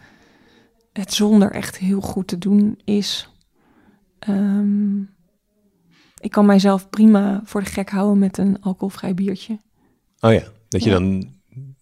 [0.93, 3.29] het zonder echt heel goed te doen is.
[4.29, 5.09] Um,
[6.19, 9.59] ik kan mijzelf prima voor de gek houden met een alcoholvrij biertje.
[10.19, 11.33] Oh ja, dat je dan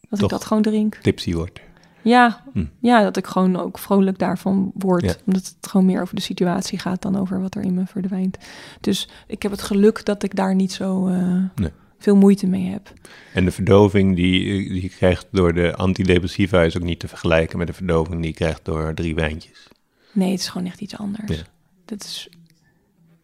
[0.09, 0.95] dat ik dat gewoon drink.
[0.95, 1.59] Tipsy wordt.
[2.01, 2.65] Ja, hm.
[2.79, 5.19] ja, dat ik gewoon ook vrolijk daarvan word.
[5.25, 8.37] Omdat het gewoon meer over de situatie gaat dan over wat er in me verdwijnt.
[8.81, 11.71] Dus ik heb het geluk dat ik daar niet zo uh, nee.
[11.99, 12.93] veel moeite mee heb.
[13.33, 17.57] En de verdoving die, die je krijgt door de antidepressiva is ook niet te vergelijken
[17.57, 19.67] met de verdoving die je krijgt door drie wijntjes.
[20.11, 21.37] Nee, het is gewoon echt iets anders.
[21.37, 21.43] Ja.
[21.85, 22.29] Dat, is,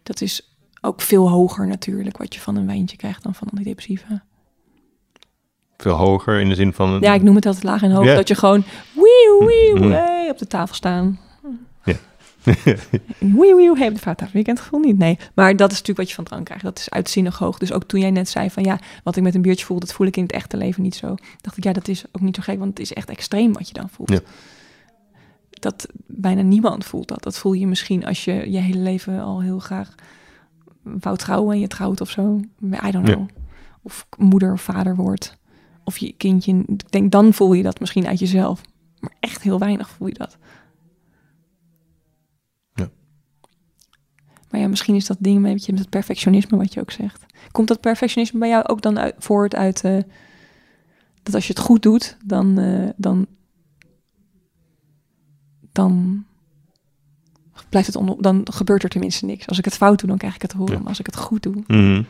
[0.04, 4.24] dat is ook veel hoger natuurlijk wat je van een wijntje krijgt dan van antidepressiva.
[5.78, 6.98] Veel hoger in de zin van...
[7.02, 8.06] Ja, ik noem het altijd laag en hoog.
[8.06, 8.64] Dat je gewoon
[8.94, 9.92] wieuw, wieuw, mm.
[9.92, 11.20] hey, op de tafel staan.
[11.84, 11.96] Ja.
[13.20, 14.38] wieuw, wieuw, hey, op de vaartafel.
[14.38, 15.18] Je kent het gevoel niet, nee.
[15.34, 16.64] Maar dat is natuurlijk wat je van drank krijgt.
[16.64, 17.58] Dat is uitzinnig hoog.
[17.58, 19.94] Dus ook toen jij net zei van ja, wat ik met een biertje voel, dat
[19.94, 21.16] voel ik in het echte leven niet zo.
[21.42, 23.68] Dacht ik, ja, dat is ook niet zo gek, want het is echt extreem wat
[23.68, 24.10] je dan voelt.
[24.10, 24.20] Ja.
[25.50, 27.24] Dat bijna niemand voelt dat.
[27.24, 29.96] Dat voel je misschien als je je hele leven al heel graag
[30.84, 32.40] wou trouwen en je trouwt of zo.
[32.88, 33.28] I don't know.
[33.82, 35.38] Of moeder of vader wordt.
[35.84, 36.64] Of je kindje.
[36.68, 38.62] Ik denk, dan voel je dat misschien uit jezelf.
[39.00, 40.38] Maar echt heel weinig voel je dat.
[42.74, 42.90] Ja.
[44.50, 47.26] Maar ja, misschien is dat ding een beetje met het perfectionisme wat je ook zegt.
[47.52, 49.84] Komt dat perfectionisme bij jou ook dan uit, voort uit...
[49.84, 50.00] Uh,
[51.24, 52.60] dat als je het goed doet, dan...
[52.60, 53.28] Uh, dan
[55.72, 56.26] dan
[57.70, 59.48] blijft het onder, dan gebeurt er tenminste niks.
[59.48, 60.80] Als ik het fout doe, dan krijg ik het horen.
[60.80, 62.06] Maar als ik het goed doe, mm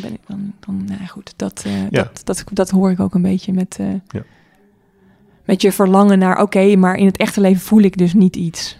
[0.00, 1.32] ben ik dan, dan nou goed.
[1.36, 1.88] Dat, uh, ja.
[1.90, 4.22] dat, dat, dat, hoor ik ook een beetje met, uh, ja.
[5.44, 8.78] met je verlangen naar, oké, maar in het echte leven voel ik dus niet iets.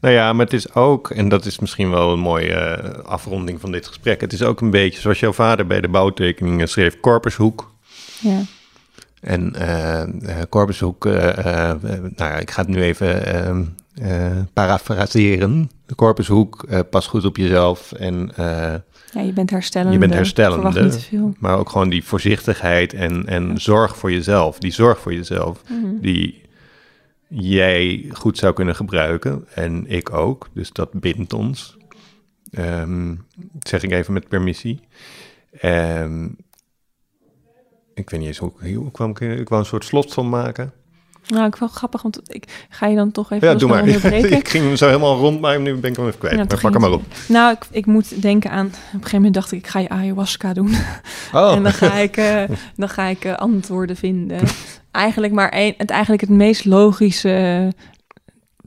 [0.00, 3.60] Nou ja, maar het is ook, en dat is misschien wel een mooie uh, afronding
[3.60, 4.20] van dit gesprek.
[4.20, 7.72] Het is ook een beetje zoals jouw vader bij de bouwtekeningen schreef, korpushoek.
[8.20, 8.40] Ja.
[9.20, 9.54] En
[10.48, 15.70] korpushoek, nou ja, ik ga het nu even ehm, parafraseren.
[15.86, 18.30] De corpushoek, uh, pas goed op jezelf en...
[19.12, 19.92] Ja, je bent herstellende.
[19.92, 24.58] Je bent herstellende, maar ook gewoon die voorzichtigheid en, en zorg voor jezelf.
[24.58, 26.46] Die zorg voor jezelf, mm die
[27.28, 30.48] jij goed zou kunnen gebruiken en ik ook.
[30.52, 31.76] Dus dat bindt ons.
[32.50, 33.26] Um,
[33.60, 34.80] zeg ik even met permissie.
[35.62, 36.36] Um,
[37.94, 39.20] ik weet niet eens hoe, hoe kwam ik...
[39.20, 40.72] Ik wou een soort slot van maken.
[41.28, 43.88] Nou, ik wel grappig, want ik ga je dan toch even Ja, doe maar.
[44.40, 46.34] ik ging hem zo helemaal rond, maar nu ben ik hem even kwijt.
[46.34, 47.02] Ja, maar pak hem maar op.
[47.28, 48.66] Nou, ik, ik moet denken aan...
[48.66, 50.74] Op een gegeven moment dacht ik, ik ga je ayahuasca doen.
[51.32, 52.42] Oh, En dan ga ik, eh,
[52.76, 54.40] dan ga ik eh, antwoorden vinden.
[54.90, 57.72] Eigenlijk maar één, het, eigenlijk het meest logische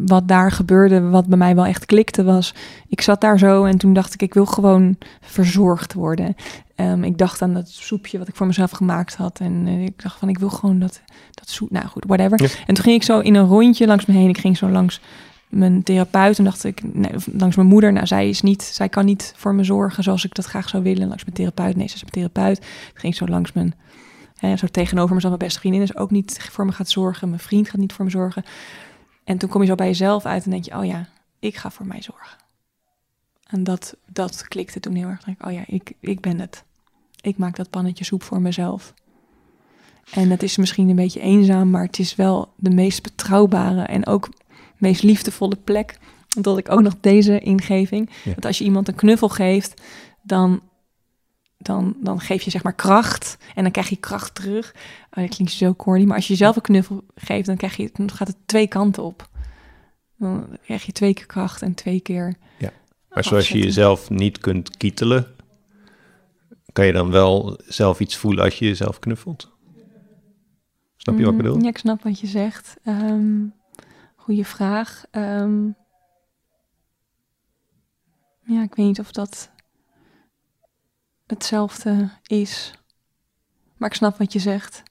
[0.05, 2.53] wat daar gebeurde, wat bij mij wel echt klikte, was...
[2.87, 6.35] Ik zat daar zo en toen dacht ik, ik wil gewoon verzorgd worden.
[6.75, 9.39] Ehm, ik dacht aan dat soepje wat ik voor mezelf gemaakt had.
[9.39, 11.71] En eh, ik dacht van, ik wil gewoon dat, dat soep...
[11.71, 12.41] Nou goed, whatever.
[12.41, 12.47] Ja.
[12.67, 14.29] En toen ging ik zo in een rondje langs me heen.
[14.29, 15.01] Ik ging zo langs
[15.51, 17.93] mijn therapeut en dacht ik, nee, langs mijn moeder.
[17.93, 20.83] Nou, zij is niet, zij kan niet voor me zorgen zoals ik dat graag zou
[20.83, 21.07] willen.
[21.07, 22.57] Langs mijn therapeut, nee, ze is mijn therapeut.
[22.93, 23.73] Ik ging zo langs mijn,
[24.37, 27.27] hè, zo tegenover me zat mijn beste vriendin, is ook niet voor me gaat zorgen.
[27.29, 28.43] Mijn vriend gaat niet voor me zorgen.
[29.23, 31.07] En toen kom je zo bij jezelf uit en denk je, oh ja,
[31.39, 32.37] ik ga voor mij zorgen.
[33.47, 35.23] En dat, dat klikte toen heel erg.
[35.23, 36.63] Denk ik, oh ja, ik, ik ben het.
[37.21, 38.93] Ik maak dat pannetje soep voor mezelf.
[40.11, 44.07] En het is misschien een beetje eenzaam, maar het is wel de meest betrouwbare en
[44.07, 44.29] ook
[44.77, 45.97] meest liefdevolle plek.
[46.27, 48.09] Dat ik ook nog deze ingeving.
[48.23, 48.33] Ja.
[48.33, 49.81] Dat als je iemand een knuffel geeft,
[50.21, 50.61] dan,
[51.61, 53.37] dan, dan geef je zeg maar kracht.
[53.55, 54.75] En dan krijg je kracht terug.
[55.11, 56.05] Oh, dat klinkt zo corny.
[56.05, 59.03] Maar als je jezelf een knuffel geeft, dan, krijg je, dan gaat het twee kanten
[59.03, 59.29] op.
[60.17, 62.35] Dan krijg je twee keer kracht en twee keer...
[63.09, 65.27] maar zoals je jezelf niet kunt kietelen,
[66.73, 69.49] kan je dan wel zelf iets voelen als je jezelf knuffelt?
[70.97, 71.61] Snap je wat ik Mm, bedoel?
[71.61, 72.75] Ja, ik snap wat je zegt.
[72.83, 73.43] Ehm
[74.21, 75.03] goeie vraag.
[75.11, 75.65] Ehm,
[78.43, 79.50] ja, ik weet niet of dat
[81.31, 82.73] hetzelfde is.
[83.77, 84.83] Maar ik snap wat je zegt.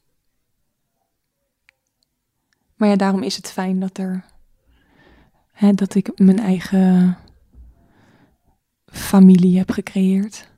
[2.76, 4.24] Maar ja, daarom is het fijn dat er...
[5.52, 7.18] Hè, dat ik mijn eigen
[8.86, 10.48] familie heb gecreëerd.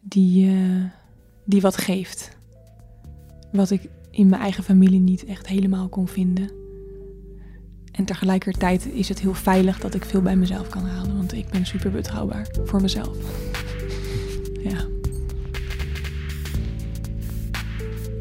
[0.00, 0.84] Die, eh,
[1.44, 2.36] die wat geeft.
[3.52, 6.50] Wat ik in mijn eigen familie niet echt helemaal kon vinden.
[7.92, 11.16] En tegelijkertijd is het heel veilig dat ik veel bij mezelf kan halen.
[11.16, 13.16] Want ik ben super betrouwbaar voor mezelf.
[14.62, 14.97] Ja.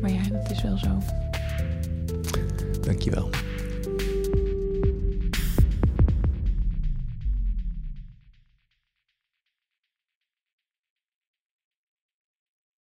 [0.08, 0.88] Maar ja, dat is wel zo.
[2.82, 3.30] Dankjewel.